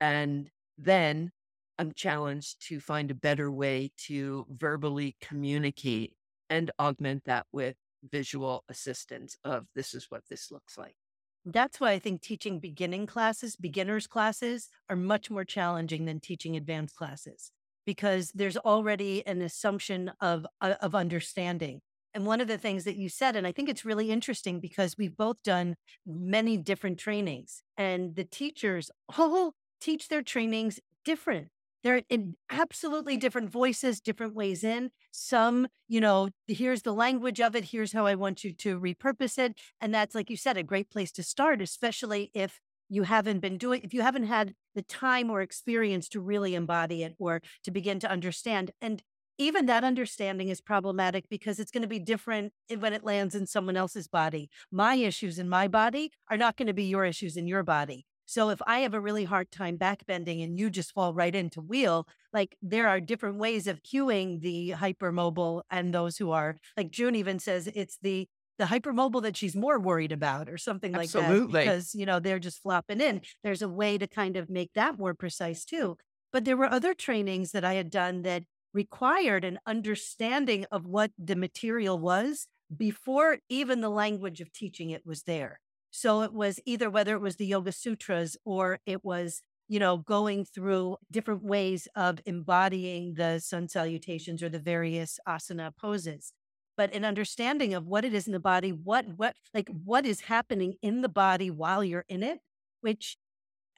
[0.00, 1.32] And then
[1.78, 6.14] I'm challenged to find a better way to verbally communicate
[6.48, 7.76] and augment that with
[8.10, 10.96] visual assistance of this is what this looks like.
[11.44, 16.56] That's why I think teaching beginning classes, beginners classes are much more challenging than teaching
[16.56, 17.52] advanced classes
[17.84, 21.80] because there's already an assumption of uh, of understanding.
[22.12, 24.96] And one of the things that you said, and I think it's really interesting because
[24.98, 31.48] we've both done many different trainings, and the teachers all teach their trainings different.
[31.86, 34.90] They're in absolutely different voices, different ways in.
[35.12, 37.66] Some, you know, here's the language of it.
[37.66, 39.56] Here's how I want you to repurpose it.
[39.80, 43.56] And that's, like you said, a great place to start, especially if you haven't been
[43.56, 47.70] doing, if you haven't had the time or experience to really embody it or to
[47.70, 48.72] begin to understand.
[48.80, 49.00] And
[49.38, 53.46] even that understanding is problematic because it's going to be different when it lands in
[53.46, 54.50] someone else's body.
[54.72, 58.06] My issues in my body are not going to be your issues in your body.
[58.26, 61.60] So if I have a really hard time backbending and you just fall right into
[61.60, 66.90] wheel, like there are different ways of cueing the hypermobile and those who are like
[66.90, 71.12] June even says it's the the hypermobile that she's more worried about or something like
[71.12, 71.14] Absolutely.
[71.14, 73.22] that because you know they're just flopping in.
[73.44, 75.96] There's a way to kind of make that more precise too.
[76.32, 81.12] But there were other trainings that I had done that required an understanding of what
[81.18, 85.60] the material was before even the language of teaching it was there.
[85.96, 89.96] So it was either whether it was the Yoga Sutras or it was, you know,
[89.96, 96.34] going through different ways of embodying the sun salutations or the various asana poses.
[96.76, 100.20] But an understanding of what it is in the body, what, what, like what is
[100.20, 102.40] happening in the body while you're in it,
[102.82, 103.16] which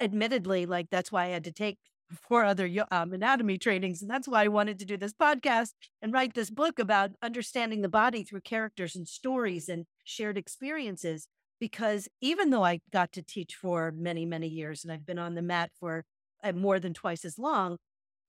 [0.00, 1.78] admittedly, like that's why I had to take
[2.28, 4.02] four other um, anatomy trainings.
[4.02, 7.83] And that's why I wanted to do this podcast and write this book about understanding
[7.83, 11.28] the body through characters and stories and shared experiences.
[11.60, 15.34] Because even though I got to teach for many, many years and I've been on
[15.34, 16.04] the mat for
[16.44, 17.78] uh, more than twice as long,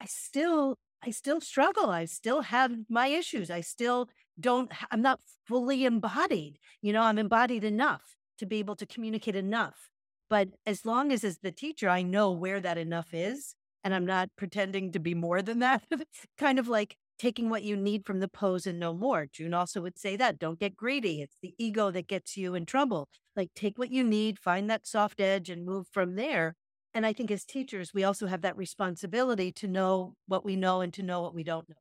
[0.02, 1.90] I still I still struggle.
[1.90, 3.50] I still have my issues.
[3.50, 6.58] I still don't I'm not fully embodied.
[6.82, 9.90] You know, I'm embodied enough to be able to communicate enough.
[10.30, 14.06] But as long as as the teacher I know where that enough is and I'm
[14.06, 15.84] not pretending to be more than that,
[16.38, 19.28] kind of like taking what you need from the pose and no more.
[19.32, 21.22] June also would say that don't get greedy.
[21.22, 23.10] It's the ego that gets you in trouble.
[23.36, 26.56] Like take what you need, find that soft edge and move from there
[26.94, 30.82] and I think as teachers, we also have that responsibility to know what we know
[30.82, 31.76] and to know what we don't know.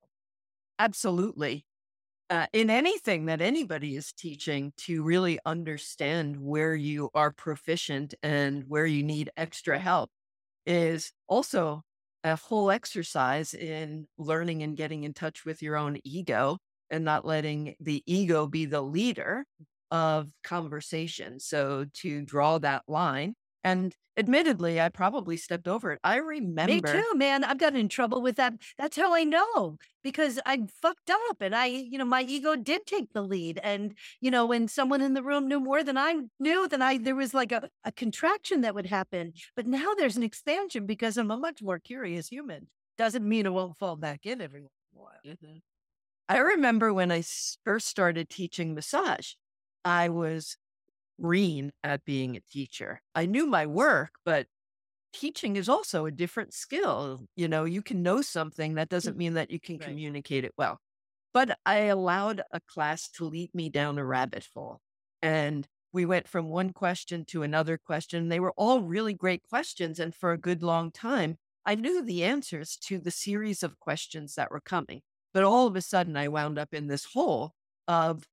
[0.79, 1.65] Absolutely.
[2.31, 8.65] Uh, in anything that anybody is teaching, to really understand where you are proficient and
[8.69, 10.11] where you need extra help
[10.67, 11.83] is also
[12.25, 16.59] a whole exercise in learning and getting in touch with your own ego
[16.91, 19.45] and not letting the ego be the leader
[19.91, 21.41] of conversation.
[21.41, 26.01] So to draw that line and admittedly, I probably stepped over it.
[26.03, 26.73] I remember.
[26.73, 27.45] Me too, man.
[27.45, 28.55] I've gotten in trouble with that.
[28.77, 32.87] That's how I know because I fucked up and I, you know, my ego did
[32.87, 33.61] take the lead.
[33.63, 36.99] And, you know, when someone in the room knew more than I knew, then I,
[36.99, 39.33] there was like a, a contraction that would happen.
[39.55, 42.69] But now there's an expansion because I'm a much more curious human.
[42.97, 45.21] Doesn't mean it won't fall back in every once in a while.
[45.27, 45.59] Mm-hmm.
[46.29, 47.23] I remember when I
[47.65, 49.33] first started teaching massage,
[49.85, 50.57] I was
[51.21, 53.01] green at being a teacher.
[53.15, 54.47] I knew my work, but
[55.13, 57.25] teaching is also a different skill.
[57.37, 59.19] You know, you can know something, that doesn't mm.
[59.19, 59.89] mean that you can right.
[59.89, 60.79] communicate it well.
[61.35, 64.81] But I allowed a class to lead me down a rabbit hole.
[65.23, 68.29] And we went from one question to another question.
[68.29, 69.99] They were all really great questions.
[69.99, 74.35] And for a good long time, I knew the answers to the series of questions
[74.35, 75.03] that were coming.
[75.35, 77.53] But all of a sudden, I wound up in this hole
[77.87, 78.25] of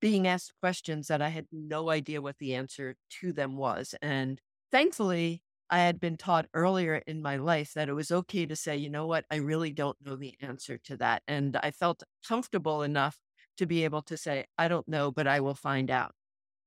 [0.00, 3.94] being asked questions that I had no idea what the answer to them was.
[4.00, 4.40] And
[4.72, 8.76] thankfully, I had been taught earlier in my life that it was okay to say,
[8.76, 11.22] you know what, I really don't know the answer to that.
[11.28, 13.18] And I felt comfortable enough
[13.58, 16.12] to be able to say, I don't know, but I will find out.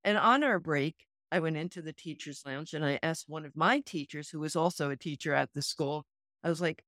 [0.04, 3.56] And on our break, I went into the teacher's lounge and I asked one of
[3.56, 6.06] my teachers, who was also a teacher at the school,
[6.44, 6.84] I was like,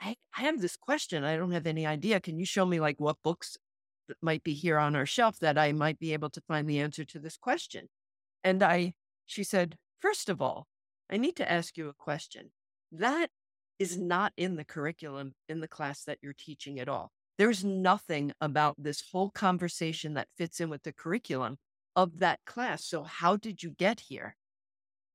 [0.00, 1.24] I, I have this question.
[1.24, 2.20] I don't have any idea.
[2.20, 3.56] Can you show me like what books
[4.08, 6.80] that might be here on our shelf that I might be able to find the
[6.80, 7.88] answer to this question.
[8.42, 8.94] And I,
[9.26, 10.66] she said, first of all,
[11.10, 12.50] I need to ask you a question.
[12.92, 13.28] That
[13.78, 17.10] is not in the curriculum in the class that you're teaching at all.
[17.36, 21.56] There's nothing about this whole conversation that fits in with the curriculum
[21.96, 22.84] of that class.
[22.84, 24.36] So, how did you get here?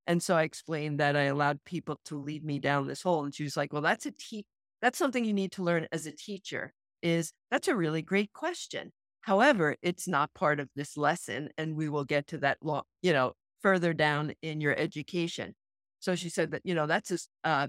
[0.06, 3.23] And so I explained that I allowed people to lead me down this hole.
[3.23, 4.45] And she was like, Well, that's a te-
[4.82, 8.91] that's something you need to learn as a teacher is that's a really great question.
[9.21, 13.13] However, it's not part of this lesson, and we will get to that, long, you
[13.13, 15.55] know, further down in your education.
[15.99, 17.67] So she said that you know that's a, uh,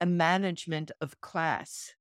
[0.00, 1.94] a management of class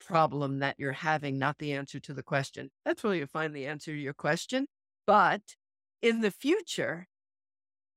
[0.00, 2.70] problem that you're having, not the answer to the question.
[2.84, 4.66] That's where you find the answer to your question.
[5.06, 5.42] But
[6.02, 7.08] in the future,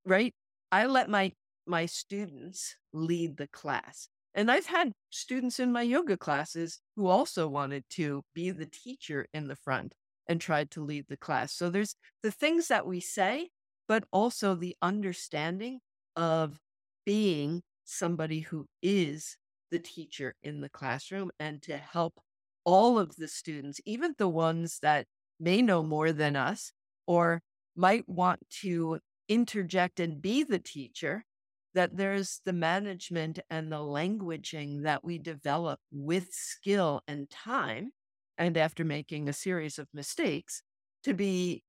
[0.06, 0.34] right?
[0.72, 1.32] I let my
[1.66, 4.10] my students lead the class.
[4.36, 9.26] And I've had students in my yoga classes who also wanted to be the teacher
[9.34, 9.94] in the front
[10.28, 11.54] and tried to lead the class.
[11.54, 13.50] So there's the things that we say,
[13.88, 15.80] but also the understanding
[16.16, 16.60] of
[17.06, 19.36] being somebody who is
[19.72, 22.20] the teacher in the classroom and to help
[22.64, 25.06] all of the students, even the ones that
[25.40, 26.72] may know more than us
[27.08, 27.42] or
[27.76, 31.24] might want to interject and be the teacher
[31.74, 37.92] that there's the management and the languaging that we develop with skill and time,
[38.38, 40.64] and after making a series of mistakes,
[41.04, 41.64] to be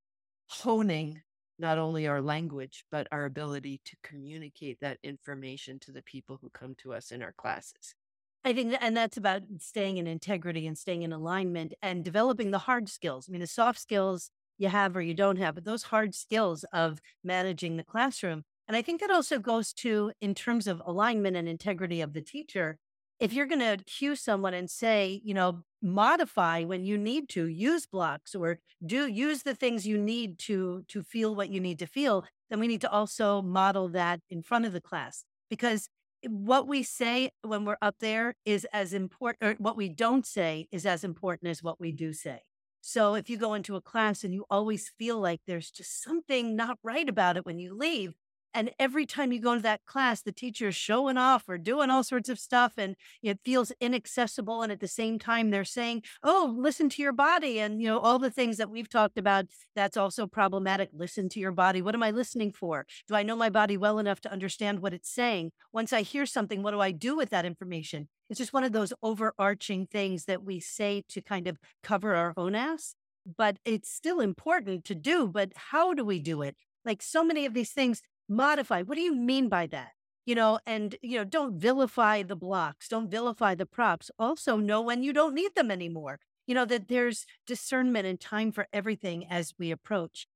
[0.48, 1.22] honing
[1.58, 6.48] not only our language, but our ability to communicate that information to the people who
[6.50, 7.94] come to us in our classes.
[8.42, 12.58] I think, and that's about staying in integrity and staying in alignment and developing the
[12.58, 13.28] hard skills.
[13.28, 16.64] I mean, the soft skills you have or you don't have, but those hard skills
[16.72, 21.36] of managing the classroom and I think that also goes to in terms of alignment
[21.36, 22.78] and integrity of the teacher.
[23.18, 27.48] If you're going to cue someone and say, you know, modify when you need to,
[27.48, 31.80] use blocks or do use the things you need to to feel what you need
[31.80, 35.88] to feel, then we need to also model that in front of the class because
[36.28, 40.68] what we say when we're up there is as important or what we don't say
[40.70, 42.42] is as important as what we do say.
[42.82, 46.54] So if you go into a class and you always feel like there's just something
[46.54, 48.14] not right about it when you leave,
[48.52, 51.90] And every time you go into that class, the teacher is showing off or doing
[51.90, 54.62] all sorts of stuff and it feels inaccessible.
[54.62, 57.60] And at the same time, they're saying, oh, listen to your body.
[57.60, 60.90] And, you know, all the things that we've talked about, that's also problematic.
[60.92, 61.80] Listen to your body.
[61.80, 62.86] What am I listening for?
[63.06, 65.52] Do I know my body well enough to understand what it's saying?
[65.72, 68.08] Once I hear something, what do I do with that information?
[68.28, 72.32] It's just one of those overarching things that we say to kind of cover our
[72.36, 72.94] own ass,
[73.36, 75.28] but it's still important to do.
[75.28, 76.56] But how do we do it?
[76.84, 78.82] Like so many of these things modify.
[78.82, 79.90] What do you mean by that?
[80.24, 84.10] You know, and, you know, don't vilify the blocks, don't vilify the props.
[84.18, 86.20] Also, know when you don't need them anymore.
[86.46, 90.26] You know, that there's discernment and time for everything as we approach.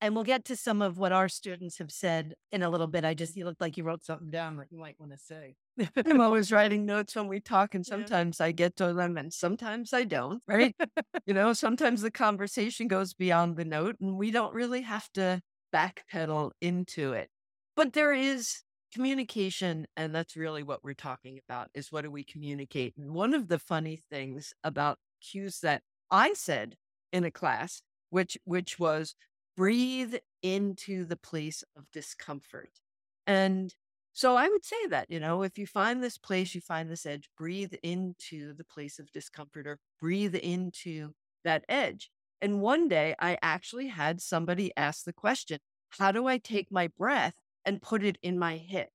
[0.00, 3.04] And we'll get to some of what our students have said in a little bit.
[3.04, 5.54] I just, you look like you wrote something down that you might want to say.
[5.96, 8.46] I'm always writing notes when we talk, and sometimes yeah.
[8.46, 10.74] I get to them and sometimes I don't, right?
[11.26, 15.40] you know, sometimes the conversation goes beyond the note and we don't really have to
[15.72, 17.28] backpedal into it.
[17.74, 22.24] But there is communication, and that's really what we're talking about is what do we
[22.24, 22.94] communicate?
[22.96, 26.76] One of the funny things about cues that I said
[27.12, 29.14] in a class, which which was
[29.56, 32.80] breathe into the place of discomfort.
[33.26, 33.74] And
[34.12, 37.06] so I would say that, you know, if you find this place, you find this
[37.06, 42.10] edge, breathe into the place of discomfort or breathe into that edge.
[42.40, 46.88] And one day I actually had somebody ask the question, how do I take my
[46.88, 48.90] breath and put it in my hip?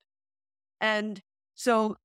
[0.81, 1.21] And
[1.55, 1.97] so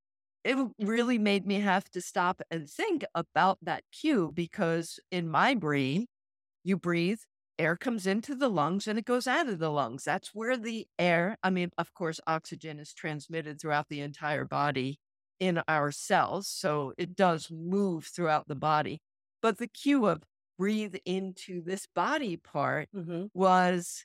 [0.44, 5.55] it really made me have to stop and think about that cue because in my
[5.55, 6.07] brain,
[6.64, 7.20] you breathe,
[7.59, 10.05] air comes into the lungs and it goes out of the lungs.
[10.05, 14.98] That's where the air, I mean, of course, oxygen is transmitted throughout the entire body
[15.38, 16.48] in our cells.
[16.48, 19.01] So it does move throughout the body.
[19.40, 20.22] But the cue of
[20.59, 23.27] breathe into this body part mm-hmm.
[23.35, 24.05] was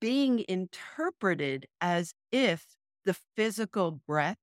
[0.00, 4.38] being interpreted as if the physical breath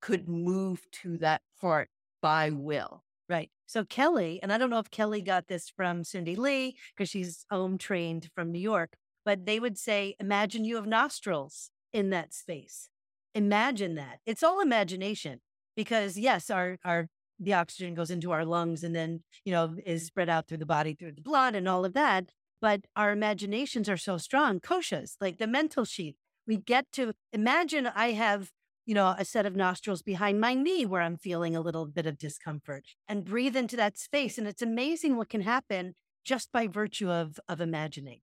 [0.00, 1.88] could move to that part
[2.22, 3.02] by will.
[3.28, 3.50] Right.
[3.66, 7.46] So Kelly, and I don't know if Kelly got this from Cindy Lee because she's
[7.50, 12.34] home trained from New York, but they would say, imagine you have nostrils in that
[12.34, 12.88] space.
[13.34, 14.18] Imagine that.
[14.26, 15.40] It's all imagination
[15.76, 17.06] because yes, our our
[17.38, 20.66] the oxygen goes into our lungs and then, you know, is spread out through the
[20.66, 22.30] body through the blood and all of that.
[22.60, 24.60] But our imaginations are so strong.
[24.60, 26.16] Koshas, like the mental sheet.
[26.46, 28.50] We get to imagine I have
[28.86, 32.06] you know, a set of nostrils behind my knee where I'm feeling a little bit
[32.06, 34.36] of discomfort and breathe into that space.
[34.36, 35.94] And it's amazing what can happen
[36.24, 38.20] just by virtue of, of imagining.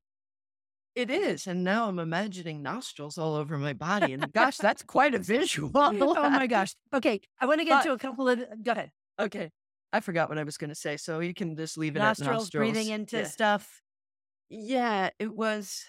[0.93, 1.47] It is.
[1.47, 4.12] And now I'm imagining nostrils all over my body.
[4.12, 5.71] And gosh, that's quite a visual.
[5.76, 6.76] oh my gosh.
[6.93, 7.21] Okay.
[7.39, 8.91] I want to get but, to a couple of, go ahead.
[9.19, 9.52] Okay.
[9.93, 10.97] I forgot what I was going to say.
[10.97, 12.73] So you can just leave it nostrils, at nostrils.
[12.73, 13.23] breathing into yeah.
[13.23, 13.82] stuff.
[14.49, 15.86] Yeah, it was.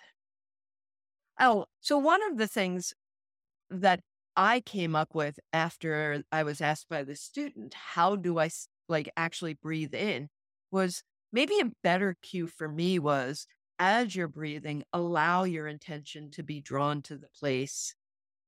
[1.41, 2.95] Oh, so one of the things
[3.71, 4.01] that
[4.37, 8.51] I came up with after I was asked by the student, how do I
[8.89, 10.29] like actually breathe in
[10.71, 13.47] was maybe a better cue for me was
[13.79, 17.95] as you're breathing, allow your intention to be drawn to the place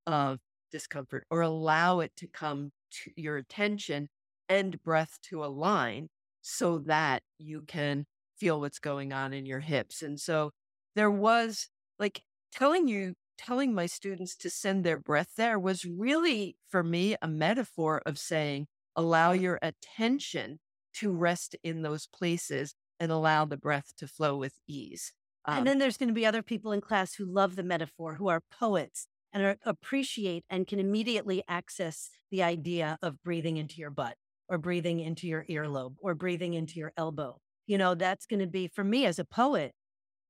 [0.06, 0.40] of
[0.72, 4.08] discomfort or allow it to come to your attention
[4.48, 6.08] and breath to align
[6.42, 8.06] so that you can
[8.40, 10.02] feel what's going on in your hips.
[10.02, 10.50] And so
[10.96, 12.22] there was like
[12.52, 17.28] telling you telling my students to send their breath there was really, for me, a
[17.28, 20.58] metaphor of saying, allow your attention
[20.92, 25.12] to rest in those places and allow the breath to flow with ease.
[25.46, 28.16] Um, and then there's going to be other people in class who love the metaphor,
[28.16, 33.76] who are poets and are, appreciate and can immediately access the idea of breathing into
[33.76, 34.16] your butt
[34.48, 37.38] or breathing into your earlobe or breathing into your elbow.
[37.70, 39.74] You know, that's going to be for me as a poet,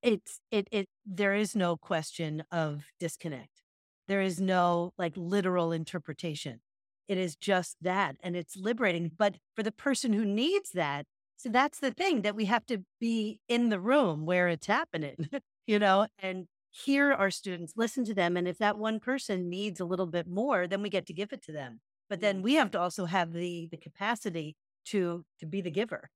[0.03, 3.62] it's it it there is no question of disconnect.
[4.09, 6.61] There is no like literal interpretation.
[7.09, 9.12] It is just that and it's liberating.
[9.16, 11.07] But for the person who needs that,
[11.38, 15.16] so that's the thing that we have to be in the room where it's happening,
[15.66, 18.37] you know, and hear our students, listen to them.
[18.37, 21.33] And if that one person needs a little bit more, then we get to give
[21.33, 21.81] it to them.
[22.11, 24.57] But then we have to also have the the capacity
[24.88, 26.11] to to be the giver,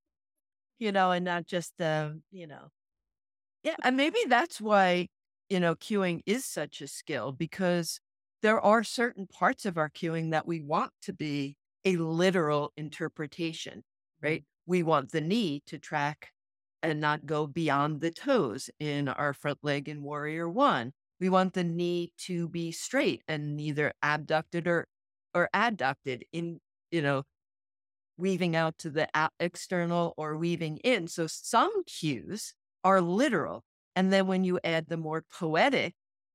[0.85, 2.69] you know, and not just the, you know,
[3.63, 3.77] yeah.
[3.83, 5.09] And maybe that's why,
[5.49, 8.01] you know, cueing is such a skill because
[8.43, 13.83] there are certain parts of our cueing that we want to be a literal interpretation,
[14.23, 14.43] right?
[14.43, 14.71] Mm-hmm.
[14.71, 16.33] We want the knee to track
[16.83, 20.93] and not go beyond the toes in our front leg in Warrior One.
[21.21, 24.87] We want the knee to be straight and neither abducted or
[25.35, 27.25] or adducted in, you know,
[28.17, 29.09] weaving out to the
[29.41, 31.09] external or weaving in.
[31.09, 33.65] So some cues are literal.
[33.97, 35.95] And then when you add the more poetic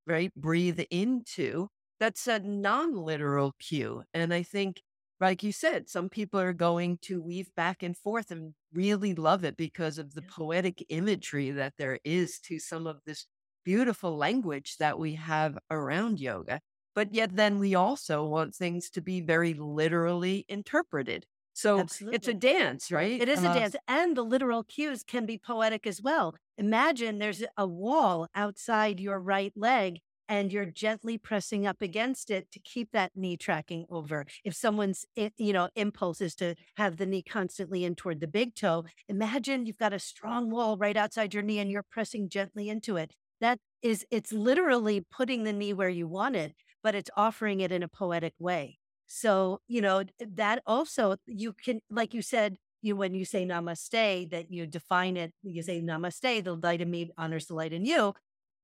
[0.09, 0.33] right?
[0.35, 1.69] Breathe into.
[1.99, 4.03] That's a non literal cue.
[4.13, 4.81] And I think,
[5.19, 9.43] like you said, some people are going to weave back and forth and really love
[9.43, 13.25] it because of the poetic imagery that there is to some of this
[13.65, 16.59] beautiful language that we have around yoga.
[16.95, 21.25] But yet, then we also want things to be very literally interpreted.
[21.61, 23.21] So it's a dance, right?
[23.21, 26.35] It is a Uh, dance, and the literal cues can be poetic as well.
[26.57, 32.51] Imagine there's a wall outside your right leg, and you're gently pressing up against it
[32.51, 34.25] to keep that knee tracking over.
[34.43, 38.55] If someone's, you know, impulse is to have the knee constantly in toward the big
[38.55, 42.69] toe, imagine you've got a strong wall right outside your knee, and you're pressing gently
[42.69, 43.15] into it.
[43.41, 47.71] That is, it's literally putting the knee where you want it, but it's offering it
[47.71, 48.78] in a poetic way.
[49.11, 54.29] So, you know, that also you can, like you said, you when you say namaste,
[54.29, 57.85] that you define it, you say namaste, the light in me honors the light in
[57.85, 58.13] you,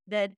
[0.07, 0.33] that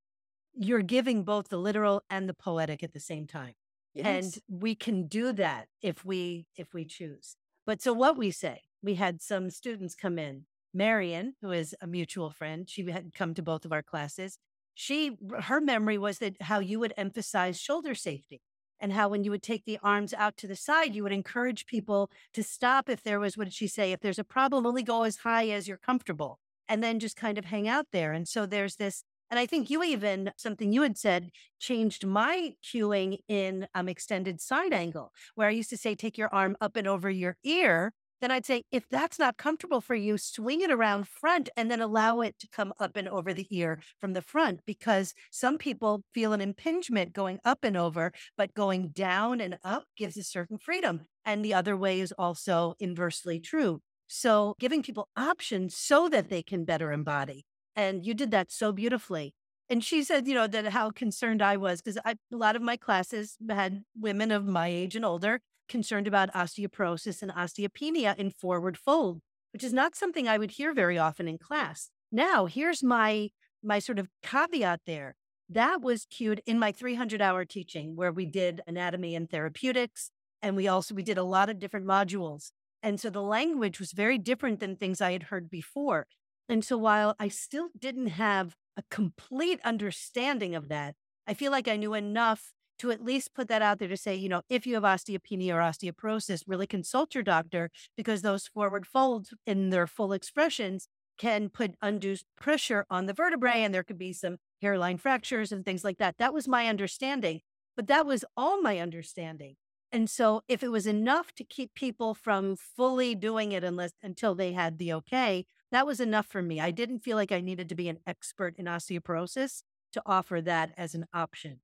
[0.53, 3.53] you're giving both the literal and the poetic at the same time.
[3.93, 4.05] Yes.
[4.05, 7.36] And we can do that if we if we choose.
[7.66, 10.45] But so what we say, we had some students come in.
[10.74, 14.38] Marion, who is a mutual friend, she had come to both of our classes.
[14.74, 18.41] She her memory was that how you would emphasize shoulder safety
[18.80, 21.65] and how when you would take the arms out to the side, you would encourage
[21.65, 23.91] people to stop if there was, what did she say?
[23.91, 27.38] If there's a problem, only go as high as you're comfortable and then just kind
[27.38, 28.11] of hang out there.
[28.13, 32.53] And so there's this, and I think you even, something you had said, changed my
[32.63, 36.75] cueing in um, extended side angle, where I used to say, take your arm up
[36.75, 37.93] and over your ear.
[38.20, 41.82] Then I'd say, if that's not comfortable for you, swing it around front and then
[41.82, 46.03] allow it to come up and over the ear from the front, because some people
[46.13, 50.57] feel an impingement going up and over, but going down and up gives a certain
[50.57, 51.01] freedom.
[51.26, 53.82] And the other way is also inversely true.
[54.07, 57.45] So giving people options so that they can better embody.
[57.76, 59.34] And you did that so beautifully.
[59.70, 62.78] And she said, you know, that how concerned I was because a lot of my
[62.78, 68.78] classes had women of my age and older concerned about osteoporosis and osteopenia in forward
[68.78, 69.20] fold,
[69.53, 71.89] which is not something I would hear very often in class.
[72.11, 73.30] Now, here's my
[73.63, 75.15] my sort of caveat there.
[75.49, 80.11] That was cued in my 300 hour teaching where we did anatomy and therapeutics
[80.41, 82.51] and we also we did a lot of different modules.
[82.84, 86.07] And so the language was very different than things I had heard before.
[86.47, 90.95] And so while I still didn't have a complete understanding of that,
[91.26, 94.15] I feel like I knew enough to at least put that out there to say,
[94.15, 98.86] you know, if you have osteopenia or osteoporosis, really consult your doctor because those forward
[98.86, 103.97] folds in their full expressions can put undue pressure on the vertebrae and there could
[103.97, 106.15] be some hairline fractures and things like that.
[106.17, 107.41] That was my understanding,
[107.75, 109.55] but that was all my understanding.
[109.91, 114.36] And so if it was enough to keep people from fully doing it unless until
[114.36, 116.59] they had the okay, that was enough for me.
[116.59, 119.63] I didn't feel like I needed to be an expert in osteoporosis
[119.93, 121.61] to offer that as an option.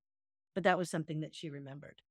[0.54, 2.02] But that was something that she remembered.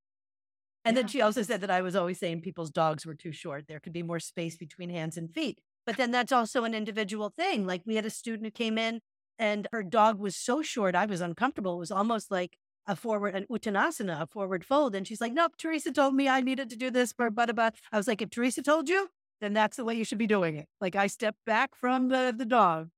[0.85, 3.65] And then she also said that I was always saying people's dogs were too short.
[3.67, 5.59] There could be more space between hands and feet.
[5.85, 7.65] But then that's also an individual thing.
[7.65, 8.99] Like we had a student who came in
[9.39, 11.75] and her dog was so short, I was uncomfortable.
[11.75, 14.93] It was almost like a forward, an uttanasana, a forward fold.
[14.93, 17.75] And she's like, nope, Theresa told me I needed to do this for but about.
[17.91, 19.09] I was like, if Theresa told you,
[19.41, 20.67] then that's the way you should be doing it.
[20.81, 22.89] Like I stepped back from the, the dog.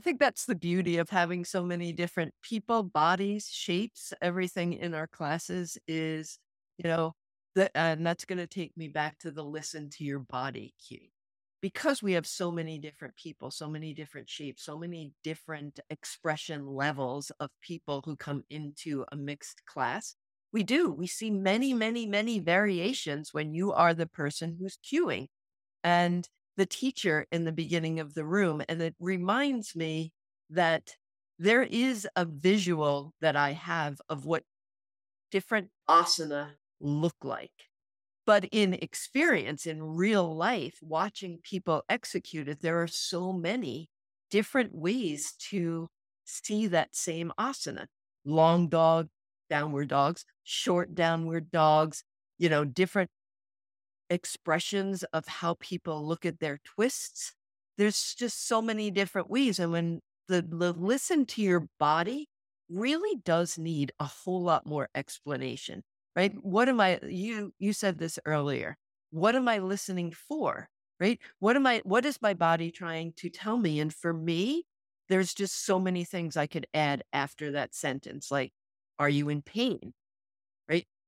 [0.00, 4.94] I think that's the beauty of having so many different people, bodies, shapes, everything in
[4.94, 6.38] our classes is,
[6.78, 7.12] you know,
[7.54, 11.08] that, and that's going to take me back to the listen to your body cue.
[11.60, 16.66] Because we have so many different people, so many different shapes, so many different expression
[16.66, 20.14] levels of people who come into a mixed class,
[20.50, 20.90] we do.
[20.90, 25.26] We see many, many, many variations when you are the person who's cueing.
[25.84, 26.26] And
[26.60, 28.60] the teacher in the beginning of the room.
[28.68, 30.12] And it reminds me
[30.50, 30.94] that
[31.38, 34.42] there is a visual that I have of what
[35.30, 37.70] different asana look like.
[38.26, 43.88] But in experience, in real life, watching people execute it, there are so many
[44.30, 45.88] different ways to
[46.26, 47.86] see that same asana.
[48.26, 49.08] Long dog,
[49.48, 52.04] downward dogs, short downward dogs,
[52.36, 53.08] you know, different
[54.10, 57.32] expressions of how people look at their twists.
[57.78, 59.58] There's just so many different ways.
[59.58, 62.28] And when the, the listen to your body
[62.68, 65.82] really does need a whole lot more explanation,
[66.14, 66.34] right?
[66.42, 68.76] What am I, you, you said this earlier.
[69.10, 70.68] What am I listening for?
[71.00, 71.18] Right?
[71.38, 73.80] What am I, what is my body trying to tell me?
[73.80, 74.64] And for me,
[75.08, 78.30] there's just so many things I could add after that sentence.
[78.30, 78.52] Like,
[78.98, 79.94] are you in pain?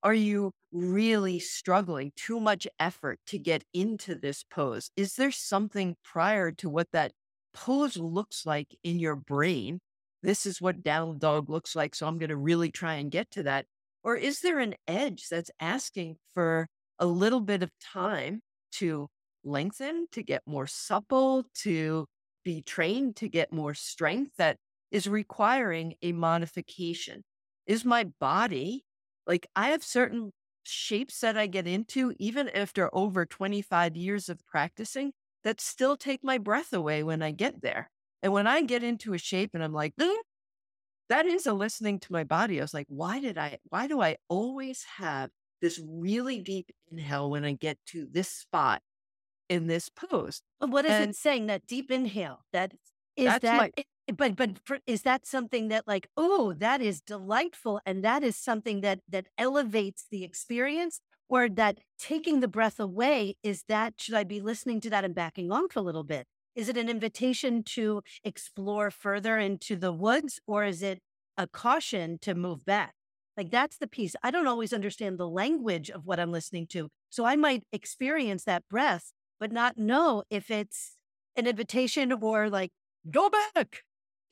[0.03, 2.13] Are you really struggling?
[2.17, 4.91] Too much effort to get into this pose?
[4.97, 7.13] Is there something prior to what that
[7.55, 9.81] pose looks like in your brain
[10.23, 11.95] this is what down dog looks like.
[11.95, 13.67] So I'm going to really try and get to that.
[14.05, 18.41] Or is there an edge that's asking for a little bit of time
[18.73, 19.09] to
[19.45, 22.07] lengthen, to get more supple, to
[22.45, 24.57] be trained to get more strength that
[24.91, 27.23] is requiring a modification?
[27.67, 28.85] Is my body
[29.27, 30.33] like I have certain
[30.65, 35.13] shapes that I get into, even after over 25 years of practicing,
[35.45, 37.91] that still take my breath away when I get there.
[38.23, 40.17] And when I get into a shape and I'm like, mm,
[41.09, 42.61] that is a listening to my body.
[42.61, 47.31] I was like, why did I, why do I always have this really deep inhale
[47.31, 48.83] when I get to this spot
[49.49, 50.43] in this pose?
[50.61, 51.47] What is and it saying?
[51.47, 52.73] That deep inhale, that
[53.17, 53.73] is that, my,
[54.09, 58.23] Eh, but but for, is that something that like oh that is delightful and that
[58.23, 61.01] is something that that elevates the experience?
[61.29, 65.15] Or that taking the breath away is that should i be listening to that and
[65.15, 66.27] backing off a little bit?
[66.55, 71.01] Is it an invitation to explore further into the woods or is it
[71.39, 72.93] a caution to move back?
[73.37, 74.15] Like that's the piece.
[74.23, 78.45] I don't always understand the language of what i'm listening to so i might experience
[78.45, 80.97] that breath but not know if it's
[81.37, 82.71] an invitation or like
[83.11, 83.83] go back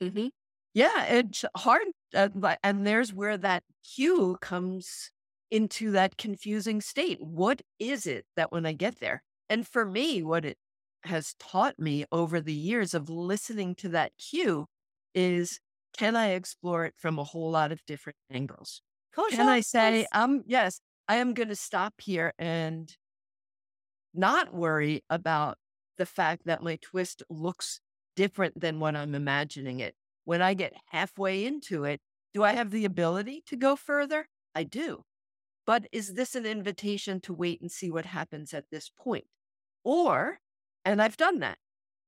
[0.03, 0.29] Mm-hmm.
[0.75, 1.83] Yeah, it's hard.
[2.15, 2.29] Uh,
[2.63, 5.11] and there's where that cue comes
[5.51, 7.19] into that confusing state.
[7.21, 9.23] What is it that when I get there?
[9.49, 10.59] And for me, what it
[11.03, 14.67] has taught me over the years of listening to that cue
[15.15, 15.59] is
[15.97, 18.81] can I explore it from a whole lot of different angles?
[19.15, 22.95] Cool can I say, um, yes, I am going to stop here and
[24.15, 25.59] not worry about
[25.99, 27.81] the fact that my twist looks
[28.17, 29.95] different than what I'm imagining it.
[30.25, 32.01] When I get halfway into it,
[32.33, 34.29] do I have the ability to go further?
[34.55, 35.05] I do.
[35.67, 39.27] But is this an invitation to wait and see what happens at this point?
[39.85, 40.39] Or,
[40.85, 41.59] and I've done that,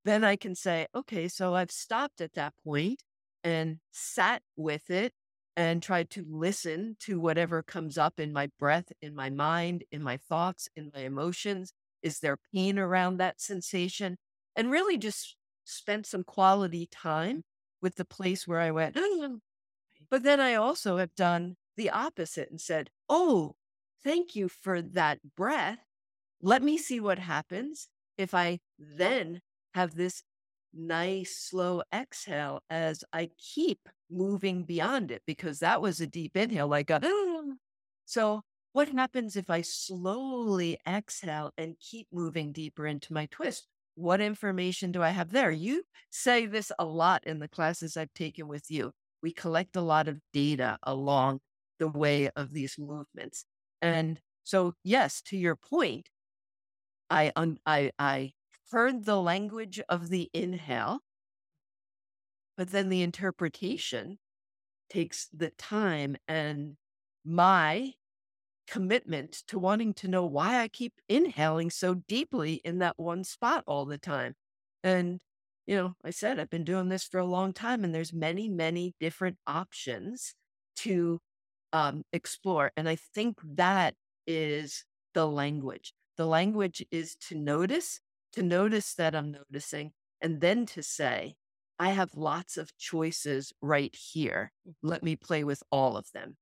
[0.05, 3.03] then I can say, okay, so I've stopped at that point
[3.45, 5.13] and sat with it
[5.57, 10.03] and tried to listen to whatever comes up in my breath, in my mind, in
[10.03, 11.73] my thoughts, in my emotions.
[12.03, 14.17] Is there pain around that sensation?
[14.57, 17.45] And really just spent some quality time
[17.81, 18.97] with the place where I went.
[18.97, 19.41] Mm.
[20.11, 23.57] but then I also have done the opposite and said, Oh,
[24.05, 25.79] thank you for that breath.
[26.41, 27.89] Let me see what happens
[28.19, 29.41] if I then
[29.75, 30.23] have this
[30.75, 36.69] nice slow exhale as I keep moving beyond it because that was a deep inhale,
[36.69, 37.01] like a.
[37.01, 37.53] Mm.
[38.05, 38.43] So,
[38.73, 43.69] what happens if I slowly exhale and keep moving deeper into my twist?
[43.95, 45.51] What information do I have there?
[45.51, 48.93] You say this a lot in the classes I've taken with you.
[49.23, 51.41] We collect a lot of data along
[51.79, 53.45] the way of these movements.
[53.81, 56.11] And so, yes, to your point,
[57.11, 58.33] I, un- I, I
[58.71, 61.01] heard the language of the inhale,
[62.57, 64.19] but then the interpretation
[64.91, 66.77] takes the time and
[67.25, 67.95] my
[68.67, 73.65] commitment to wanting to know why I keep inhaling so deeply in that one spot
[73.67, 74.35] all the time.
[74.83, 75.21] And,
[75.67, 78.49] you know, I said I've been doing this for a long time and there's many,
[78.49, 80.35] many different options
[80.77, 81.21] to
[81.73, 82.73] um, explore.
[82.77, 83.95] And I think that
[84.27, 84.85] is
[85.15, 85.93] the language.
[86.17, 88.01] The language is to notice,
[88.35, 91.35] to notice that I'm noticing, and then to say,
[91.79, 94.53] I have lots of choices right here.
[94.69, 94.89] Mm-hmm.
[94.89, 96.37] Let me play with all of them.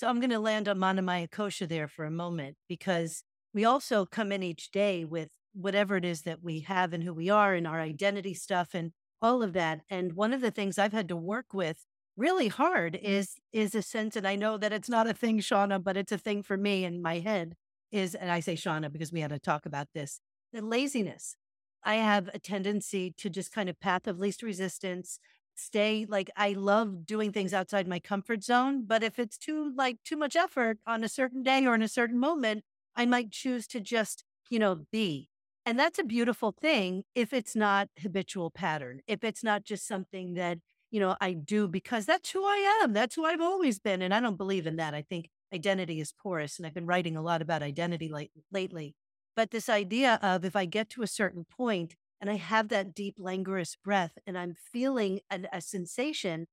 [0.00, 3.22] So I'm going to land on Manomaya Kosha there for a moment because
[3.52, 7.12] we also come in each day with whatever it is that we have and who
[7.12, 9.82] we are and our identity stuff and all of that.
[9.90, 11.84] And one of the things I've had to work with
[12.16, 13.04] really hard mm-hmm.
[13.04, 16.12] is is a sense, and I know that it's not a thing, Shauna, but it's
[16.12, 17.56] a thing for me in my head.
[17.92, 20.20] Is and I say Shauna because we had to talk about this.
[20.54, 21.36] The laziness.
[21.84, 25.18] I have a tendency to just kind of path of least resistance
[25.60, 29.98] stay like I love doing things outside my comfort zone, but if it's too like
[30.04, 32.64] too much effort on a certain day or in a certain moment,
[32.96, 35.28] I might choose to just, you know, be.
[35.66, 40.34] And that's a beautiful thing if it's not habitual pattern, if it's not just something
[40.34, 40.58] that,
[40.90, 42.92] you know, I do because that's who I am.
[42.92, 44.02] That's who I've always been.
[44.02, 44.94] And I don't believe in that.
[44.94, 46.58] I think identity is porous.
[46.58, 48.94] And I've been writing a lot about identity late, lately.
[49.36, 52.94] But this idea of if I get to a certain point, and I have that
[52.94, 56.46] deep, languorous breath and I'm feeling an, a sensation,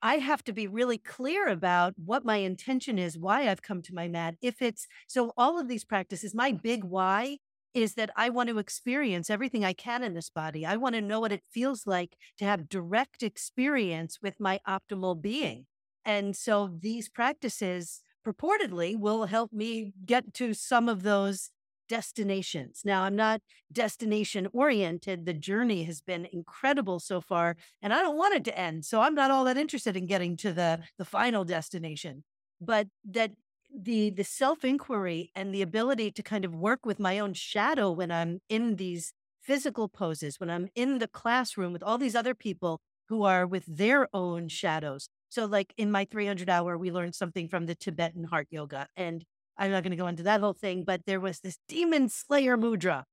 [0.00, 3.94] I have to be really clear about what my intention is, why I've come to
[3.94, 4.34] my mat.
[4.42, 7.38] If it's so, all of these practices, my big why
[7.74, 10.66] is that I want to experience everything I can in this body.
[10.66, 15.20] I want to know what it feels like to have direct experience with my optimal
[15.20, 15.66] being.
[16.04, 21.50] And so these practices purportedly will help me get to some of those
[21.88, 22.82] destinations.
[22.84, 23.40] Now, I'm not
[23.72, 25.26] destination oriented.
[25.26, 28.84] The journey has been incredible so far, and I don't want it to end.
[28.84, 32.24] So I'm not all that interested in getting to the, the final destination.
[32.60, 33.32] But that
[33.74, 37.90] the the self inquiry and the ability to kind of work with my own shadow
[37.90, 42.34] when I'm in these physical poses, when I'm in the classroom with all these other
[42.34, 45.08] people who are with their own shadows.
[45.28, 48.86] So, like in my 300 hour, we learned something from the Tibetan heart yoga.
[48.96, 49.24] And
[49.58, 52.56] I'm not going to go into that whole thing, but there was this demon slayer
[52.56, 53.04] mudra,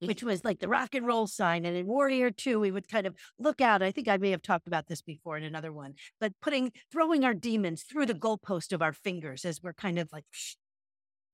[0.00, 1.64] which was like the rock and roll sign.
[1.64, 3.82] And in Warrior Two, we would kind of look out.
[3.82, 7.24] I think I may have talked about this before in another one, but putting, throwing
[7.24, 10.24] our demons through the goalpost of our fingers as we're kind of like,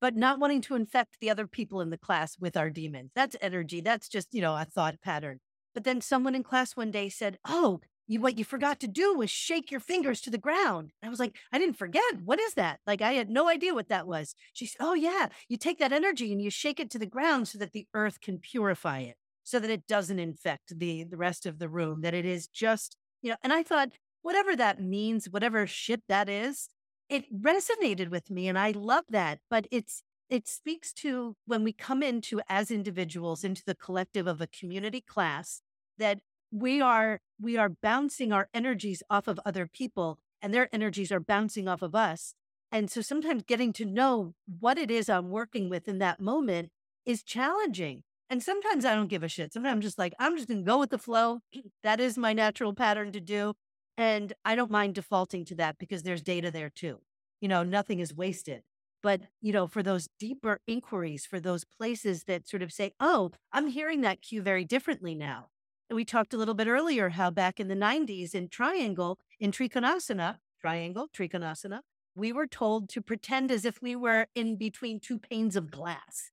[0.00, 3.10] but not wanting to infect the other people in the class with our demons.
[3.14, 3.80] That's energy.
[3.80, 5.40] That's just, you know, a thought pattern.
[5.74, 9.14] But then someone in class one day said, Oh, you, what you forgot to do
[9.14, 10.92] was shake your fingers to the ground.
[11.02, 12.02] I was like, I didn't forget.
[12.24, 12.80] What is that?
[12.86, 14.34] Like, I had no idea what that was.
[14.54, 15.28] She said, Oh, yeah.
[15.48, 18.20] You take that energy and you shake it to the ground so that the earth
[18.20, 22.14] can purify it, so that it doesn't infect the, the rest of the room, that
[22.14, 23.90] it is just, you know, and I thought,
[24.22, 26.68] whatever that means, whatever shit that is,
[27.10, 29.38] it resonated with me and I love that.
[29.50, 34.40] But it's, it speaks to when we come into as individuals into the collective of
[34.40, 35.62] a community class
[35.98, 36.20] that
[36.50, 41.20] we are we are bouncing our energies off of other people and their energies are
[41.20, 42.34] bouncing off of us.
[42.70, 46.70] And so sometimes getting to know what it is i'm working with in that moment
[47.04, 48.02] is challenging.
[48.30, 49.52] And sometimes i don't give a shit.
[49.52, 51.40] Sometimes i'm just like i'm just going to go with the flow.
[51.82, 53.54] That is my natural pattern to do.
[53.96, 57.00] And i don't mind defaulting to that because there's data there too.
[57.40, 58.62] You know nothing is wasted.
[59.02, 63.30] But you know for those deeper inquiries for those places that sort of say oh
[63.52, 65.48] i'm hearing that cue very differently now
[65.90, 70.36] we talked a little bit earlier how back in the 90s in triangle, in Trikonasana,
[70.60, 71.80] triangle, Trikonasana,
[72.14, 76.32] we were told to pretend as if we were in between two panes of glass.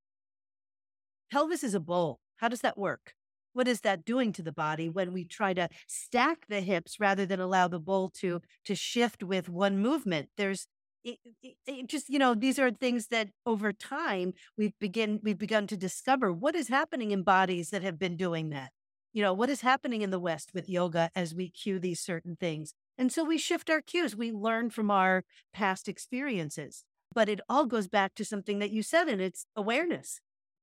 [1.30, 2.20] Pelvis is a bowl.
[2.36, 3.14] How does that work?
[3.52, 7.24] What is that doing to the body when we try to stack the hips rather
[7.24, 10.28] than allow the bowl to to shift with one movement?
[10.36, 10.66] There's
[11.04, 15.38] it, it, it just you know these are things that over time we've begin we've
[15.38, 18.72] begun to discover what is happening in bodies that have been doing that
[19.16, 22.36] you know, what is happening in the West with yoga as we cue these certain
[22.36, 22.74] things.
[22.98, 24.14] And so we shift our cues.
[24.14, 26.84] We learn from our past experiences.
[27.14, 30.20] But it all goes back to something that you said, and it's awareness.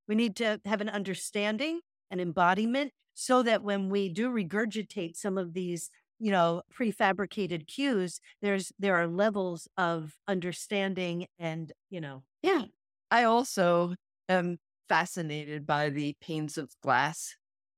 [0.08, 1.80] We need to have an understanding,
[2.12, 5.90] an embodiment, so that when we do regurgitate some of these,
[6.20, 12.66] you know, prefabricated cues, there's there are levels of understanding and, you know, yeah.
[13.10, 13.96] I also
[14.30, 17.36] am fascinated by the panes of glass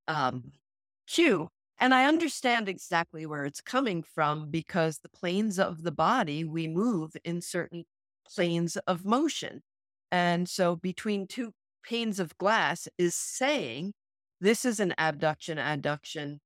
[0.09, 0.51] um,
[1.07, 1.49] cue.
[1.77, 6.67] And I understand exactly where it's coming from because the planes of the body, we
[6.67, 7.83] move in certain
[8.25, 9.61] planes of motion.
[10.11, 11.51] And so between two
[11.83, 13.93] panes of glass is saying
[14.39, 16.37] this is an abduction, adduction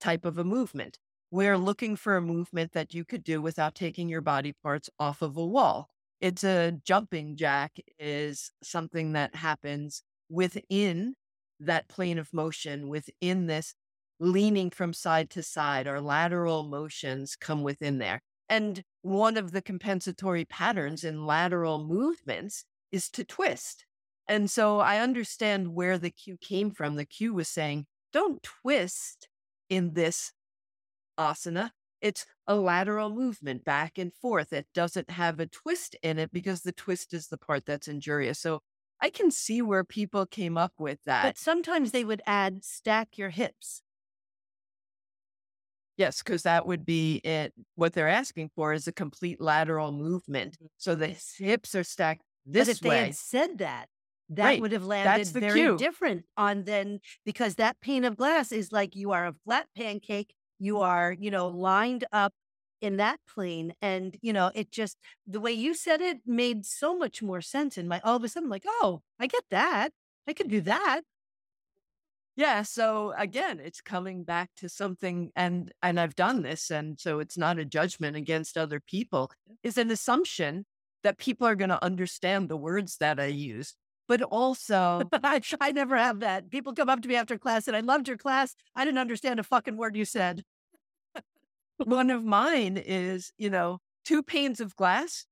[0.00, 0.98] type of a movement.
[1.30, 5.22] We're looking for a movement that you could do without taking your body parts off
[5.22, 5.88] of a wall.
[6.20, 11.14] It's a jumping jack is something that happens within
[11.60, 13.74] that plane of motion within this
[14.20, 18.20] leaning from side to side or lateral motions come within there.
[18.48, 23.86] And one of the compensatory patterns in lateral movements is to twist.
[24.28, 26.96] And so I understand where the cue came from.
[26.96, 29.28] The cue was saying, don't twist
[29.68, 30.32] in this
[31.18, 31.70] asana.
[32.00, 34.52] It's a lateral movement back and forth.
[34.52, 38.38] It doesn't have a twist in it because the twist is the part that's injurious.
[38.38, 38.60] So
[39.00, 41.22] I can see where people came up with that.
[41.22, 43.82] But sometimes they would add stack your hips.
[46.00, 47.52] Yes, because that would be it.
[47.74, 50.54] What they're asking for is a complete lateral movement.
[50.54, 50.66] Mm-hmm.
[50.78, 52.88] So the hips are stacked this but if way.
[52.88, 53.86] they had said that,
[54.30, 54.60] that right.
[54.62, 55.76] would have landed very cue.
[55.76, 60.32] different on then because that pane of glass is like you are a flat pancake.
[60.58, 62.32] You are, you know, lined up
[62.80, 63.74] in that plane.
[63.82, 64.96] And, you know, it just,
[65.26, 68.28] the way you said it made so much more sense in my, all of a
[68.28, 69.90] sudden, like, oh, I get that.
[70.26, 71.02] I could do that.
[72.36, 72.62] Yeah.
[72.62, 76.70] So again, it's coming back to something and, and I've done this.
[76.70, 79.30] And so it's not a judgment against other people
[79.62, 80.64] is an assumption
[81.02, 83.74] that people are going to understand the words that I use
[84.10, 86.50] but also I, I never have that.
[86.50, 88.54] People come up to me after class and I loved your class.
[88.74, 90.42] I didn't understand a fucking word you said.
[91.78, 95.26] One of mine is, you know, two panes of glass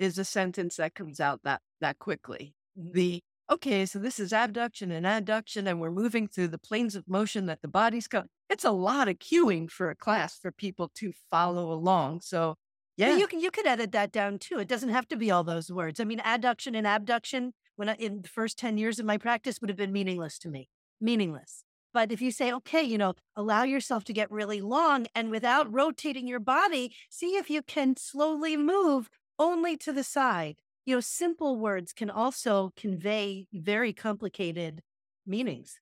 [0.00, 2.54] is a sentence that comes out that that quickly.
[2.76, 2.92] Mm-hmm.
[2.92, 7.08] The okay, so this is abduction and adduction, and we're moving through the planes of
[7.08, 8.24] motion that the body's go.
[8.48, 12.20] It's a lot of cueing for a class for people to follow along.
[12.22, 12.56] So
[12.96, 14.58] yeah, but you can you could edit that down too.
[14.58, 16.00] It doesn't have to be all those words.
[16.00, 19.60] I mean, adduction and abduction when I, in the first 10 years of my practice
[19.60, 20.68] would have been meaningless to me,
[21.00, 21.64] meaningless.
[21.92, 25.72] But if you say, okay, you know, allow yourself to get really long and without
[25.72, 30.56] rotating your body, see if you can slowly move only to the side.
[30.86, 34.82] You know, simple words can also convey very complicated
[35.26, 35.80] meanings.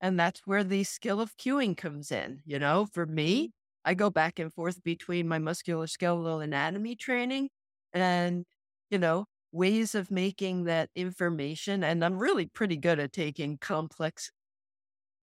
[0.00, 2.42] And that's where the skill of cueing comes in.
[2.44, 3.52] You know, for me,
[3.84, 7.50] I go back and forth between my musculoskeletal anatomy training
[7.92, 8.44] and,
[8.90, 11.84] you know, ways of making that information.
[11.84, 14.30] And I'm really pretty good at taking complex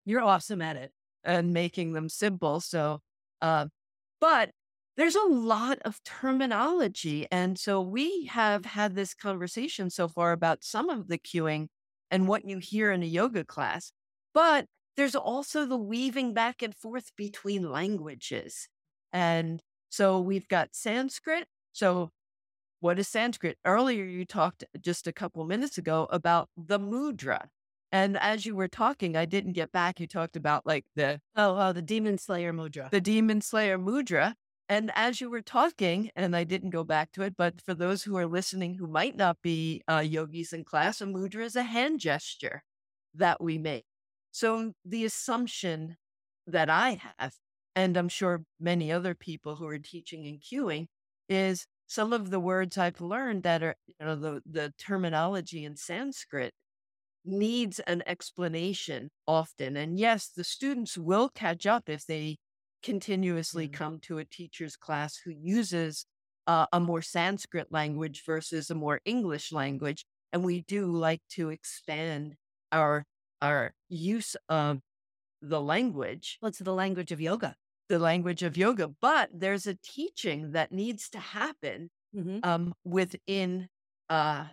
[0.06, 0.94] You're awesome at it.
[1.24, 2.62] and making them simple.
[2.62, 3.02] So,
[3.42, 3.68] uh,
[4.22, 4.52] but
[5.00, 7.26] there's a lot of terminology.
[7.32, 11.68] And so we have had this conversation so far about some of the cueing
[12.12, 13.94] and what you hear in a yoga class.
[14.34, 14.66] But
[14.98, 18.68] there's also the weaving back and forth between languages.
[19.14, 21.48] And so we've got Sanskrit.
[21.72, 22.10] So,
[22.82, 23.58] what is Sanskrit?
[23.64, 27.46] Earlier, you talked just a couple minutes ago about the mudra.
[27.90, 30.02] And as you were talking, I didn't get back.
[30.02, 32.90] You talked about like the Oh, oh, the Demon Slayer mudra.
[32.90, 34.34] the Demon Slayer mudra.
[34.70, 38.04] And as you were talking, and I didn't go back to it, but for those
[38.04, 41.64] who are listening who might not be uh, yogis in class, a mudra is a
[41.64, 42.62] hand gesture
[43.16, 43.86] that we make.
[44.32, 45.98] So the assumption
[46.46, 47.34] that I have,
[47.76, 50.86] and I'm sure many other people who are teaching and cueing,
[51.28, 55.78] is some of the words I've learned that are, you know, the, the terminology in
[55.78, 56.54] Sanskrit
[57.26, 59.76] needs an explanation often.
[59.76, 62.38] And yes, the students will catch up if they
[62.84, 63.74] continuously Mm.
[63.74, 66.06] come to a teacher's class who uses
[66.48, 70.06] uh, a more Sanskrit language versus a more English language.
[70.34, 72.36] And we do like to expand
[72.72, 73.06] our
[73.42, 74.82] our use of
[75.42, 77.56] the language, What's the language of yoga?
[77.90, 78.88] the language of yoga.
[78.88, 82.46] But there's a teaching that needs to happen Mhm.
[82.46, 83.70] um, within
[84.10, 84.50] uh,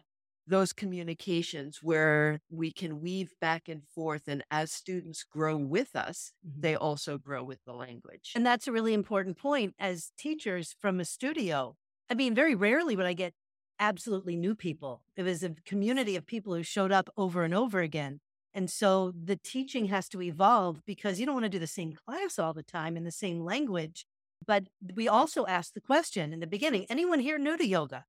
[0.46, 4.28] those communications where we can weave back and forth.
[4.28, 6.60] And as students grow with us, Mhm.
[6.62, 8.32] they also grow with the language.
[8.34, 11.76] And that's a really important point as teachers from a studio.
[12.08, 13.34] I mean, very rarely would I get
[13.78, 15.02] absolutely new people.
[15.16, 18.20] It was a community of people who showed up over and over again.
[18.54, 21.92] And so the teaching has to evolve because you don't want to do the same
[21.92, 24.06] class all the time in the same language.
[24.46, 28.06] But we also asked the question in the beginning anyone here new to yoga?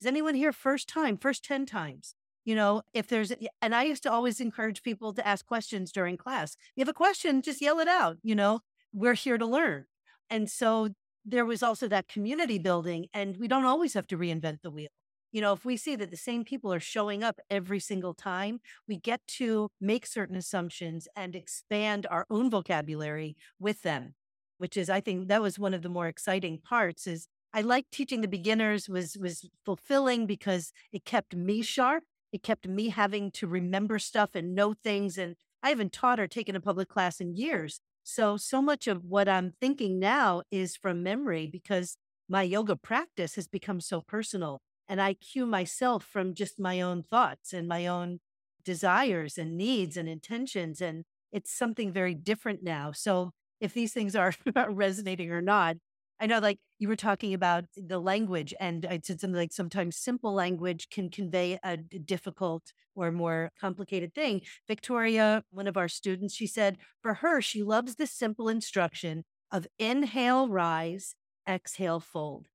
[0.00, 2.14] Is anyone here first time, first 10 times?
[2.44, 6.16] You know, if there's, and I used to always encourage people to ask questions during
[6.16, 6.52] class.
[6.52, 8.18] If you have a question, just yell it out.
[8.22, 8.60] You know,
[8.92, 9.84] we're here to learn.
[10.30, 10.90] And so
[11.24, 14.88] there was also that community building, and we don't always have to reinvent the wheel.
[15.30, 18.60] You know, if we see that the same people are showing up every single time,
[18.86, 24.14] we get to make certain assumptions and expand our own vocabulary with them,
[24.56, 27.06] which is, I think, that was one of the more exciting parts.
[27.06, 32.04] Is I like teaching the beginners was was fulfilling because it kept me sharp.
[32.32, 35.16] It kept me having to remember stuff and know things.
[35.16, 37.80] And I haven't taught or taken a public class in years.
[38.02, 41.96] So, so much of what I'm thinking now is from memory because
[42.28, 44.60] my yoga practice has become so personal.
[44.88, 48.20] And I cue myself from just my own thoughts and my own
[48.64, 50.80] desires and needs and intentions.
[50.80, 52.92] And it's something very different now.
[52.92, 54.32] So, if these things are
[54.68, 55.76] resonating or not,
[56.20, 59.96] I know, like you were talking about the language, and I said something like sometimes
[59.96, 64.42] simple language can convey a difficult or more complicated thing.
[64.66, 69.66] Victoria, one of our students, she said for her, she loves the simple instruction of
[69.78, 71.14] inhale, rise,
[71.48, 72.48] exhale, fold.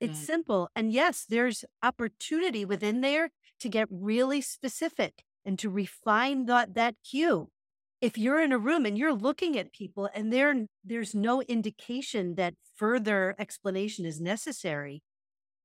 [0.00, 0.26] It's Mm.
[0.26, 0.68] simple.
[0.76, 3.30] And yes, there's opportunity within there
[3.60, 7.50] to get really specific and to refine that, that cue.
[8.02, 12.34] If you're in a room and you're looking at people and there, there's no indication
[12.34, 15.02] that further explanation is necessary,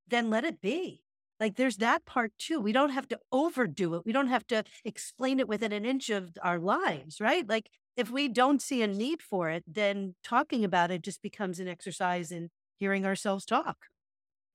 [0.08, 1.02] then let it be.
[1.40, 2.62] Like there's that part too.
[2.62, 4.04] We don't have to overdo it.
[4.06, 7.48] We don't have to explain it within an inch of our lives, right?
[7.48, 11.60] Like if we don't see a need for it, then talking about it just becomes
[11.60, 13.78] an exercise in hearing ourselves talk,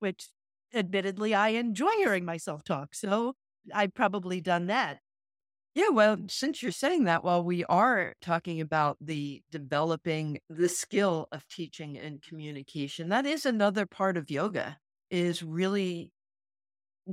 [0.01, 0.29] which
[0.75, 2.95] admittedly I enjoy hearing myself talk.
[2.95, 3.35] So
[3.75, 5.01] I've probably done that.
[5.75, 11.29] Yeah, well, since you're saying that, while we are talking about the developing the skill
[11.33, 14.79] of teaching and communication, that is another part of yoga
[15.11, 16.11] is really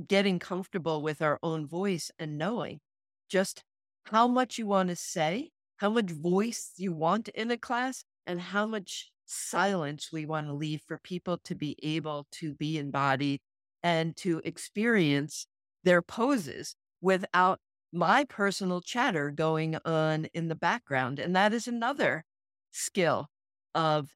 [0.06, 2.80] getting comfortable with our own voice and knowing
[3.28, 3.62] just
[4.04, 8.40] how much you want to say, how much voice you want in a class, and
[8.40, 13.40] how much silence we want to leave for people to be able to be embodied
[13.82, 15.46] and to experience
[15.84, 17.60] their poses without
[17.92, 21.18] my personal chatter going on in the background.
[21.18, 22.24] And that is another
[22.70, 23.28] skill
[23.74, 24.10] of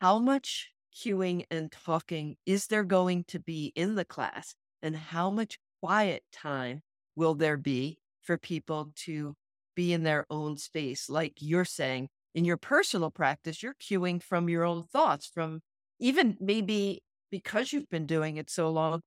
[0.00, 5.30] how much cueing and talking is there going to be in the class and how
[5.30, 6.82] much quiet time
[7.16, 9.34] will there be for people to
[9.74, 11.08] be in their own space?
[11.08, 15.60] Like you're saying, in your personal practice, you're cueing from your own thoughts, from
[15.98, 19.00] even maybe because you've been doing it so long.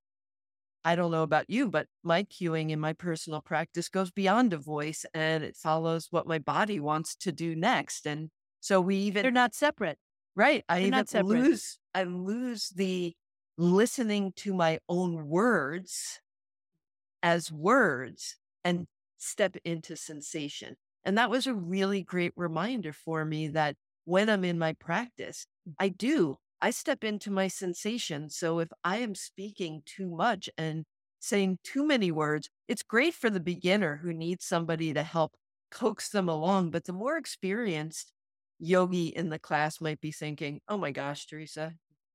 [0.84, 4.58] I don't know about you, but my cueing in my personal practice goes beyond a
[4.58, 8.06] voice and it follows what my body wants to do next.
[8.06, 9.98] And so we even They're not separate.
[10.34, 10.64] right.
[10.68, 11.48] I They're even not separate.
[11.48, 13.14] lose I lose the
[13.58, 16.20] listening to my own words
[17.22, 18.86] as words and
[19.18, 20.76] step into sensation.
[21.04, 25.46] And that was a really great reminder for me that when I'm in my practice,
[25.78, 28.30] I do, I step into my sensation.
[28.30, 30.84] So if I am speaking too much and
[31.18, 35.36] saying too many words, it's great for the beginner who needs somebody to help
[35.70, 36.70] coax them along.
[36.70, 38.12] But the more experienced
[38.58, 41.74] yogi in the class might be thinking, oh my gosh, Theresa,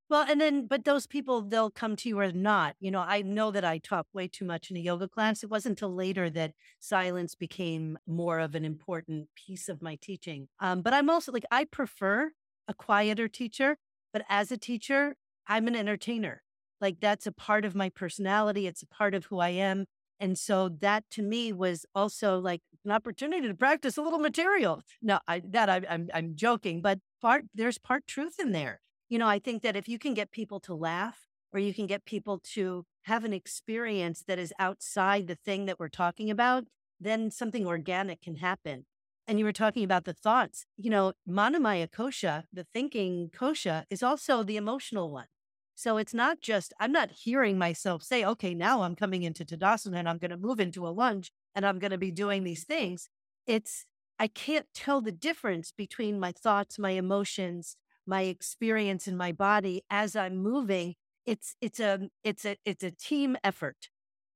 [0.09, 2.75] Well, and then, but those people, they'll come to you or not.
[2.79, 5.43] You know, I know that I talk way too much in a yoga class.
[5.43, 10.47] It wasn't until later that silence became more of an important piece of my teaching.
[10.59, 12.31] Um, but I'm also like, I prefer
[12.67, 13.77] a quieter teacher,
[14.15, 16.41] but as a teacher, I'm an entertainer.
[16.79, 19.85] Like, that's a part of my personality, it's a part of who I am.
[20.17, 24.81] And so that to me was also like an opportunity to practice a little material.
[25.01, 29.19] No, I, that I, I'm I'm joking, but part there's part truth in there you
[29.19, 32.05] know, I think that if you can get people to laugh or you can get
[32.05, 36.65] people to have an experience that is outside the thing that we're talking about,
[36.99, 38.85] then something organic can happen.
[39.27, 40.65] And you were talking about the thoughts.
[40.77, 45.25] You know, Manomaya Kosha, the thinking kosha, is also the emotional one.
[45.73, 49.97] So it's not just, I'm not hearing myself say, okay, now I'm coming into Tadasana
[49.97, 52.63] and I'm going to move into a lunge and I'm going to be doing these
[52.63, 53.09] things.
[53.45, 53.85] It's,
[54.17, 57.75] I can't tell the difference between my thoughts, my emotions,
[58.07, 60.95] my experience in my body as I'm moving,
[61.25, 63.89] it's it's a it's a it's a team effort.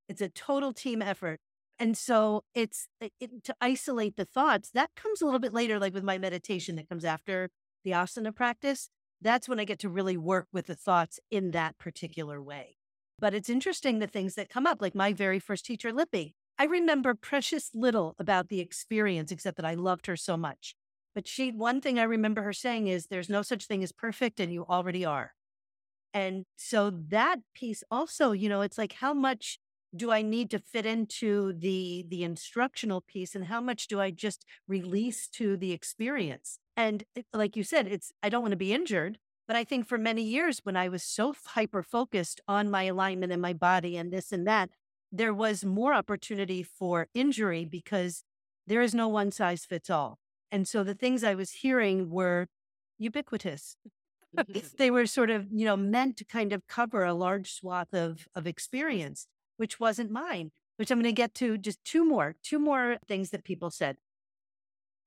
[0.08, 1.40] It's a total team effort.
[1.80, 4.70] And so it's uh, it, to isolate the thoughts.
[4.72, 7.50] That comes a little bit later, like with my meditation that comes after
[7.84, 8.90] the asana practice.
[9.22, 12.78] That's when I get to really work with the thoughts in that particular way.
[13.18, 16.36] But it's interesting the things that come up, like my very first teacher, Lippy.
[16.58, 20.76] I remember precious little about the experience, except that I loved her so much.
[21.16, 24.40] But she, one thing I remember her saying is, there's no such thing as perfect
[24.40, 25.32] and you already are.
[26.14, 29.60] And so that piece also, you know, it's like, how much
[29.96, 34.12] do I need to fit into the, the instructional piece and how much do I
[34.12, 36.60] just release to the experience?
[36.78, 39.18] And eh, like you said, it's, I don't want to be injured,
[39.48, 43.32] but I think for many years when I was so hyper focused on my alignment
[43.32, 44.70] and my body and this and that,
[45.12, 48.24] there was more opportunity for injury because
[48.68, 50.20] there is no one size fits all.
[50.52, 52.48] And so the things I was hearing were
[53.00, 53.76] ubiquitous.
[54.78, 58.28] they were sort of, you know, meant to kind of cover a large swath of,
[58.36, 59.26] of experience,
[59.60, 63.32] which wasn't mine, which I'm going to get to just two more, two more things
[63.32, 63.98] that people said.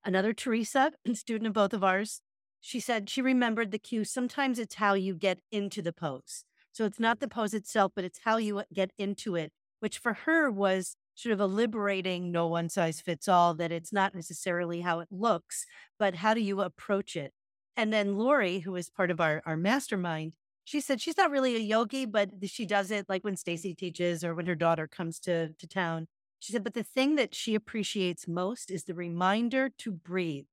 [0.04, 2.20] Another Teresa, a student of both of ours,
[2.60, 4.04] she said she remembered the cue.
[4.04, 6.44] Sometimes it's how you get into the pose.
[6.72, 7.32] So it's not the mm.
[7.32, 11.32] pose itself, but it's how you uh, get into it, which for her was sort
[11.32, 15.66] of a liberating no one size fits all that it's not necessarily how it looks
[15.98, 17.32] but how do you approach it
[17.76, 20.32] and then lori who is part of our, our mastermind
[20.64, 24.24] she said she's not really a yogi but she does it like when stacy teaches
[24.24, 26.06] or when her daughter comes to, to town
[26.38, 30.46] she said but the thing that she appreciates most is the reminder to breathe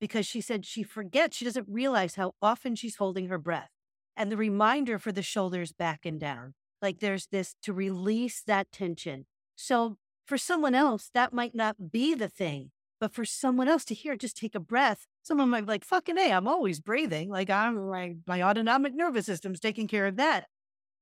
[0.00, 3.70] because she said she forgets she doesn't realize how often she's holding her breath
[4.16, 8.70] and the reminder for the shoulders back and down like there's this to release that
[8.70, 9.26] tension
[9.56, 9.96] so
[10.26, 12.72] for someone else, that might not be the thing.
[12.98, 15.06] But for someone else to hear, just take a breath.
[15.26, 17.30] Someone might be like, fucking A, I'm always breathing.
[17.30, 20.46] Like I'm my, my autonomic nervous system's taking care of that.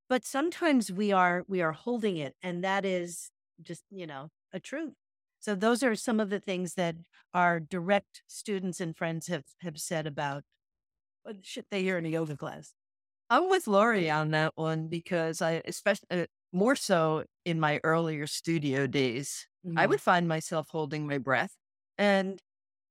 [0.09, 2.35] But sometimes we are we are holding it.
[2.43, 3.31] And that is
[3.63, 4.95] just, you know, a truth.
[5.41, 6.97] So those are some of the things that
[7.35, 10.43] our direct students and friends have have said about
[11.23, 12.73] what shit they hear in a yoga class.
[13.29, 18.27] I'm with Lori on that one because I, especially uh, more so in my earlier
[18.27, 19.79] studio days, mm-hmm.
[19.79, 21.53] I would find myself holding my breath.
[21.99, 22.41] And,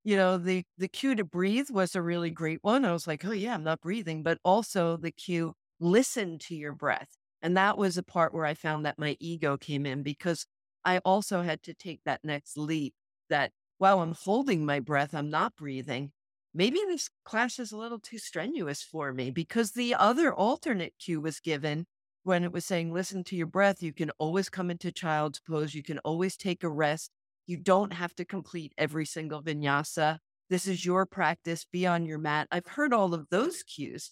[0.04, 2.86] you know, the, the cue to breathe was a really great one.
[2.86, 4.24] I was like, oh, yeah, I'm not breathing.
[4.24, 7.10] But also the cue, listen to your breath.
[7.42, 10.46] And that was a part where I found that my ego came in because
[10.86, 12.94] I also had to take that next leap
[13.30, 16.12] that while I'm holding my breath, I'm not breathing.
[16.54, 21.20] Maybe this class is a little too strenuous for me because the other alternate cue
[21.20, 21.86] was given
[22.24, 25.74] when it was saying, listen to your breath, you can always come into child's pose.
[25.74, 27.12] You can always take a rest.
[27.48, 30.20] You don't have to complete every single vinyasa.
[30.50, 31.66] This is your practice.
[31.72, 32.48] Be on your mat.
[32.52, 34.12] I've heard all of those cues,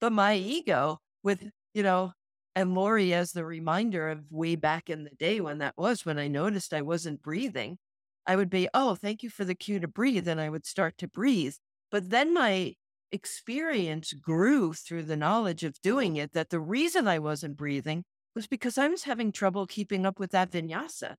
[0.00, 2.12] but my ego with, you know,
[2.58, 6.18] And Lori, as the reminder of way back in the day when that was, when
[6.18, 7.78] I noticed I wasn't breathing,
[8.26, 10.26] I would be, oh, thank you for the cue to breathe.
[10.26, 11.54] And I would start to breathe.
[11.92, 12.74] But then my
[13.12, 18.02] experience grew through the knowledge of doing it that the reason I wasn't breathing
[18.34, 21.14] was because I was having trouble keeping up with that vinyasa.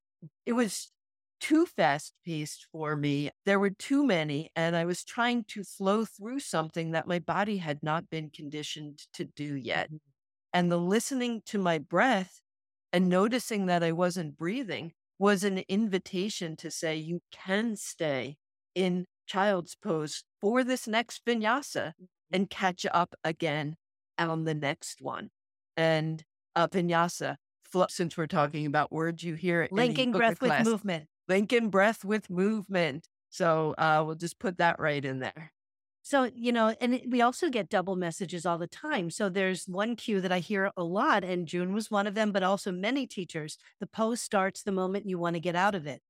[0.46, 0.92] It was
[1.40, 3.30] too fast paced for me.
[3.46, 7.58] There were too many, and I was trying to flow through something that my body
[7.58, 9.88] had not been conditioned to do yet.
[9.88, 9.98] Mm-hmm.
[10.54, 12.42] And the listening to my breath
[12.92, 18.38] and noticing that I wasn't breathing was an invitation to say, you can stay
[18.74, 22.06] in child's pose for this next vinyasa mm-hmm.
[22.32, 23.76] and catch up again
[24.18, 25.30] on the next one.
[25.78, 26.24] And
[26.56, 27.36] uh, vinyasa,
[27.90, 29.72] since we're talking about words you hear it.
[29.72, 33.08] linking breath with movement linking breath with movement.
[33.30, 35.54] So uh, we'll just put that right in there.
[36.02, 39.12] So, you know, and we also get double messages all the time.
[39.12, 42.32] So there's one cue that I hear a lot, and June was one of them,
[42.32, 43.58] but also many teachers.
[43.80, 46.02] The pose starts the moment you want to get out of it.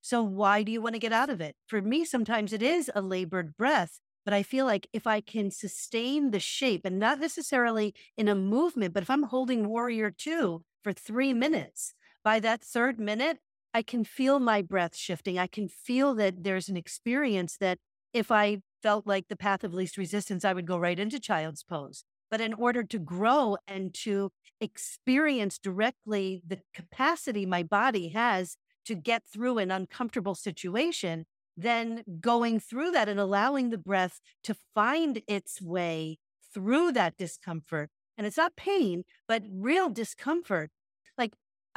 [0.00, 1.56] So, why do you want to get out of it?
[1.66, 5.50] For me, sometimes it is a labored breath, but I feel like if I can
[5.50, 10.62] sustain the shape and not necessarily in a movement, but if I'm holding warrior two
[10.84, 13.38] for three minutes, by that third minute,
[13.74, 15.38] I can feel my breath shifting.
[15.38, 17.78] I can feel that there's an experience that
[18.12, 21.62] if I felt like the path of least resistance, I would go right into child's
[21.62, 22.04] pose.
[22.30, 28.56] But in order to grow and to experience directly the capacity my body has
[28.86, 34.56] to get through an uncomfortable situation, then going through that and allowing the breath to
[34.74, 36.18] find its way
[36.54, 37.90] through that discomfort.
[38.16, 40.70] And it's not pain, but real discomfort.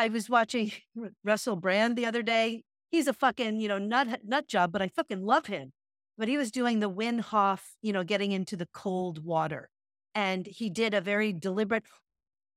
[0.02, 0.72] I was watching
[1.24, 2.64] Russell Brand the other day.
[2.90, 5.74] He's a fucking, you know, nut nut job, but I fucking love him.
[6.18, 9.70] But he was doing the Wim Hof, you know, getting into the cold water.
[10.16, 11.84] And he did a very deliberate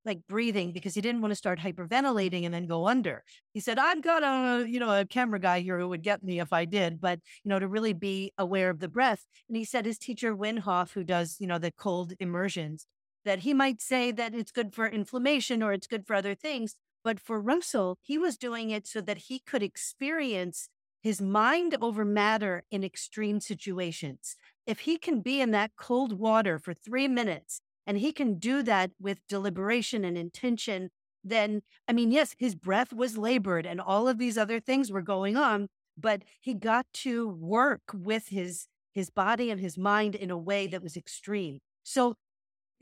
[0.07, 3.23] like breathing because he didn't want to start hyperventilating and then go under.
[3.53, 6.23] He said, I've got a, uh, you know, a camera guy here who would get
[6.23, 9.25] me if I did, but, you know, to really be aware of the breath.
[9.49, 12.87] And he said his teacher, Wim Hof, who does, you know, the cold immersions,
[13.25, 16.77] that he might say that it's good for inflammation or it's good for other things.
[17.05, 20.69] But for Russell, he was doing it so that he could experience
[21.03, 24.37] his mind over matter in extreme situations.
[24.67, 28.63] If he can be in that cold water for three minutes and he can do
[28.63, 30.91] that with deliberation and intention,
[31.23, 35.03] then, I mean, yes, his breath was labored and all of these other things were
[35.03, 40.31] going on, but he got to work with his his body and his mind in
[40.31, 41.59] a way that was extreme.
[41.83, 42.15] So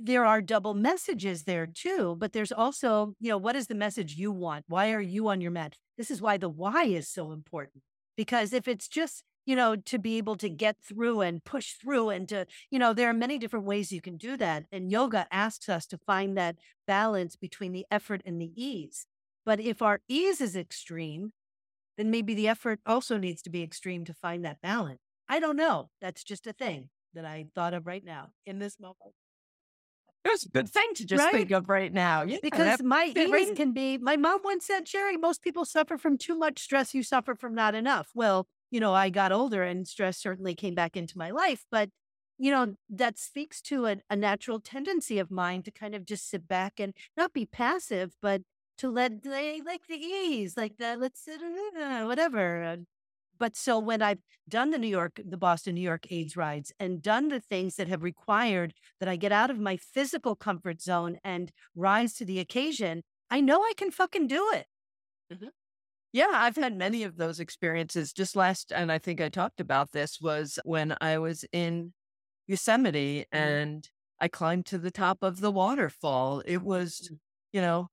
[0.05, 4.17] there are double messages there too, but there's also, you know, what is the message
[4.17, 4.65] you want?
[4.67, 5.77] Why are you on your mat?
[5.97, 7.85] This is why the why is so important.
[8.17, 12.11] Because if it's just, you know, to be able to get through and push through
[12.11, 14.65] and to, you know, there are many different ways you can do that.
[14.73, 19.07] And yoga asks us to find that balance between the effort and the ease.
[19.47, 21.33] But if our ease is extreme,
[21.97, 25.01] then maybe the effort also needs to be extreme to find that balance.
[25.29, 25.91] I don't know.
[26.01, 29.15] That's just a thing that I thought of right now in this moment.
[30.25, 31.33] It's a good thing to just right?
[31.33, 32.23] think of right now.
[32.23, 36.17] Yeah, because my ease can be, my mom once said, Sherry, most people suffer from
[36.17, 36.95] too much stress.
[36.95, 38.11] You suffer from not enough.
[38.15, 41.65] Well, you know, I got older and stress certainly came back into my life.
[41.71, 41.91] But,
[42.39, 46.31] you know, that speaks to a, a natural tendency of mine to kind of just
[46.31, 48.43] sit back and not be passive, but
[48.79, 52.79] to let, like the ease, like the, let's, uh, whatever,
[53.43, 57.03] but so when I've done the New York, the Boston, New York AIDS rides and
[57.03, 61.19] done the things that have required that I get out of my physical comfort zone
[61.25, 64.67] and rise to the occasion, I know I can fucking do it.
[65.35, 65.49] Mm-hmm.
[66.13, 68.13] Yeah, I've had many of those experiences.
[68.13, 71.95] Just last, and I think I talked about this, was when I was in
[72.47, 73.37] Yosemite mm-hmm.
[73.37, 73.89] and
[74.21, 76.45] I climbed to the top of the waterfall.
[76.47, 77.19] It was, mm.
[77.53, 77.89] you know,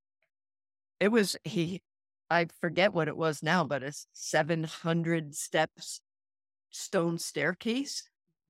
[1.00, 1.82] it was, he,
[2.30, 6.02] I forget what it was now, but a 700 steps
[6.70, 8.04] stone staircase.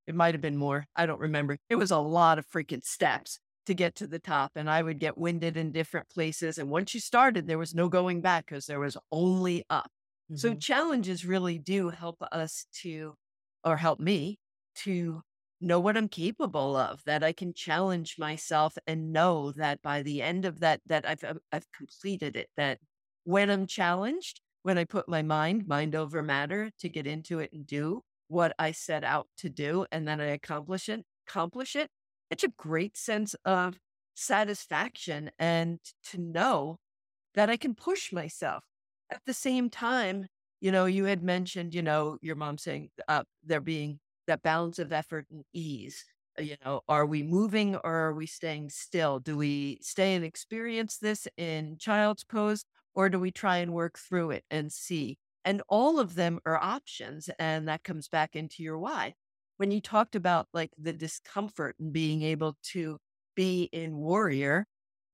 [0.07, 0.87] It might have been more.
[0.95, 1.57] I don't remember.
[1.69, 4.51] It was a lot of freaking steps to get to the top.
[4.55, 6.57] And I would get winded in different places.
[6.57, 9.91] And once you started, there was no going back because there was only up.
[10.31, 10.37] Mm-hmm.
[10.37, 13.15] So challenges really do help us to,
[13.63, 14.39] or help me
[14.77, 15.21] to
[15.61, 20.21] know what I'm capable of, that I can challenge myself and know that by the
[20.21, 22.79] end of that, that I've, I've completed it, that
[23.29, 27.51] when I'm challenged, when I put my mind, mind over matter to get into it
[27.53, 31.91] and do what I set out to do, and then I accomplish it, accomplish it,
[32.31, 33.77] it's a great sense of
[34.15, 36.77] satisfaction and to know
[37.35, 38.63] that I can push myself.
[39.11, 40.25] At the same time,
[40.59, 44.79] you know, you had mentioned, you know, your mom saying uh, there being that balance
[44.79, 46.03] of effort and ease.
[46.39, 49.19] you know, are we moving or are we staying still?
[49.19, 52.65] Do we stay and experience this in child's pose
[52.99, 55.17] or do we try and work through it and see?
[55.45, 57.29] And all of them are options.
[57.39, 59.13] And that comes back into your why.
[59.55, 62.97] When you talked about like the discomfort and being able to
[63.37, 64.67] be in warrior,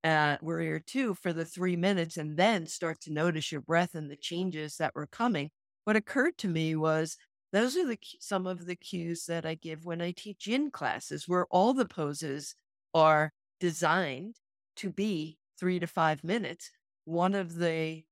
[0.03, 4.09] uh, warrior two for the three minutes and then start to notice your breath and
[4.09, 5.51] the changes that were coming,
[5.83, 7.17] what occurred to me was
[7.53, 11.27] those are the some of the cues that I give when I teach yin classes,
[11.27, 12.55] where all the poses
[12.95, 14.37] are designed
[14.77, 16.71] to be three to five minutes.
[17.05, 18.03] One of the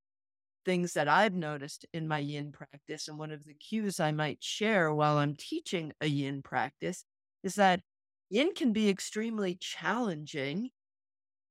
[0.65, 4.43] things that I've noticed in my yin practice, and one of the cues I might
[4.43, 7.03] share while I'm teaching a yin practice,
[7.43, 7.81] is that
[8.29, 10.69] yin can be extremely challenging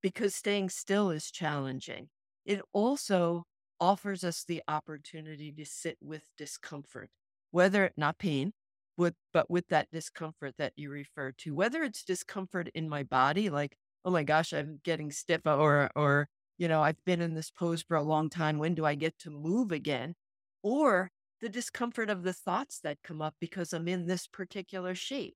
[0.03, 2.09] because staying still is challenging.
[2.45, 3.45] It also
[3.81, 7.11] offers us the opportunity to sit with discomfort,
[7.51, 8.53] whether not pain,
[8.97, 13.51] with, but with that discomfort that you refer to, whether it's discomfort in my body,
[13.51, 16.29] like, oh my gosh, I'm getting stiff or, or,
[16.63, 18.57] you know, I've been in this pose for a long time.
[18.57, 20.15] When do I get to move again?
[20.63, 21.11] Or
[21.41, 25.35] the discomfort of the thoughts that come up because I'm in this particular shape.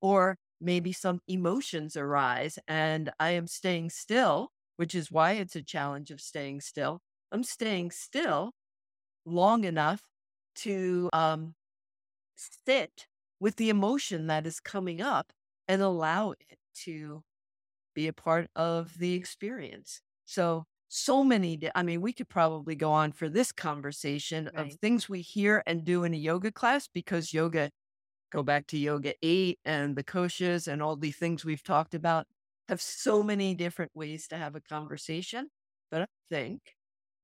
[0.00, 5.62] Or maybe some emotions arise and I am staying still, which is why it's a
[5.62, 7.00] challenge of staying still.
[7.32, 8.52] I'm staying still
[9.26, 10.02] long enough
[10.58, 11.54] to um,
[12.64, 13.08] sit
[13.40, 15.32] with the emotion that is coming up
[15.66, 17.24] and allow it to
[17.96, 20.02] be a part of the experience.
[20.28, 24.66] So, so many, I mean, we could probably go on for this conversation right.
[24.66, 27.70] of things we hear and do in a yoga class because yoga,
[28.30, 32.26] go back to yoga eight and the koshas and all the things we've talked about,
[32.68, 35.48] have so many different ways to have a conversation.
[35.90, 36.60] But I think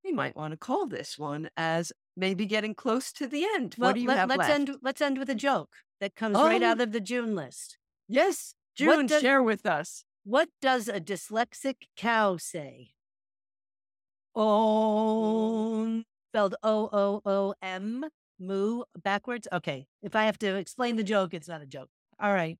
[0.02, 3.74] we might want to call this one as maybe getting close to the end.
[3.76, 4.50] Well, what do you let, have let's left?
[4.50, 4.70] end.
[4.80, 6.46] Let's end with a joke that comes oh.
[6.46, 7.76] right out of the June list.
[8.08, 10.04] Yes, June, share with us.
[10.24, 12.93] What does a dyslexic cow say?
[14.34, 18.04] Om, spelled O O O M,
[18.38, 19.48] moo backwards.
[19.52, 21.88] Okay, if I have to explain the joke, it's not a joke.
[22.20, 22.58] All right.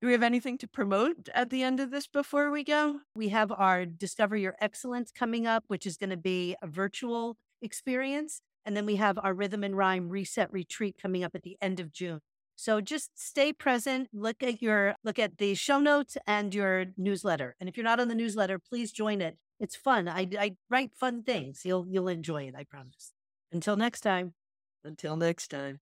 [0.00, 3.00] Do we have anything to promote at the end of this before we go?
[3.14, 7.36] We have our Discover Your Excellence coming up, which is going to be a virtual
[7.60, 8.40] experience.
[8.66, 11.78] And then we have our Rhythm and Rhyme Reset Retreat coming up at the end
[11.78, 12.20] of June.
[12.56, 17.56] So just stay present, look at your look at the show notes and your newsletter.
[17.58, 19.36] And if you're not on the newsletter, please join it.
[19.62, 20.08] It's fun.
[20.08, 21.62] I, I write fun things.
[21.64, 23.12] You'll you'll enjoy it, I promise.
[23.50, 24.34] Until next time.
[24.84, 25.80] Until next time.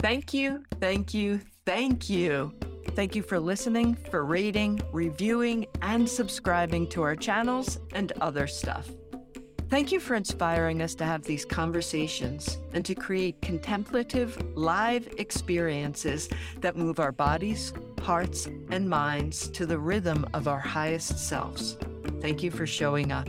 [0.00, 2.52] Thank you, thank you, Thank you.
[2.90, 8.88] Thank you for listening, for rating, reviewing, and subscribing to our channels and other stuff.
[9.70, 16.28] Thank you for inspiring us to have these conversations and to create contemplative, live experiences
[16.60, 21.78] that move our bodies, hearts, and minds to the rhythm of our highest selves.
[22.20, 23.28] Thank you for showing up.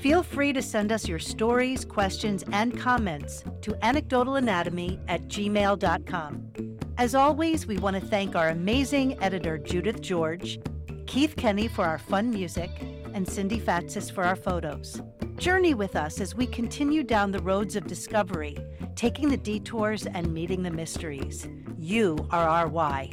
[0.00, 6.78] Feel free to send us your stories, questions, and comments to anecdotalanatomy at gmail.com.
[6.96, 10.60] As always, we want to thank our amazing editor, Judith George,
[11.06, 12.70] Keith Kenny for our fun music,
[13.12, 15.00] and Cindy Fatsis for our photos.
[15.36, 18.56] Journey with us as we continue down the roads of discovery,
[18.94, 21.48] taking the detours and meeting the mysteries.
[21.76, 23.10] You are our why.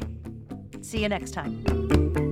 [0.80, 2.31] See you next time.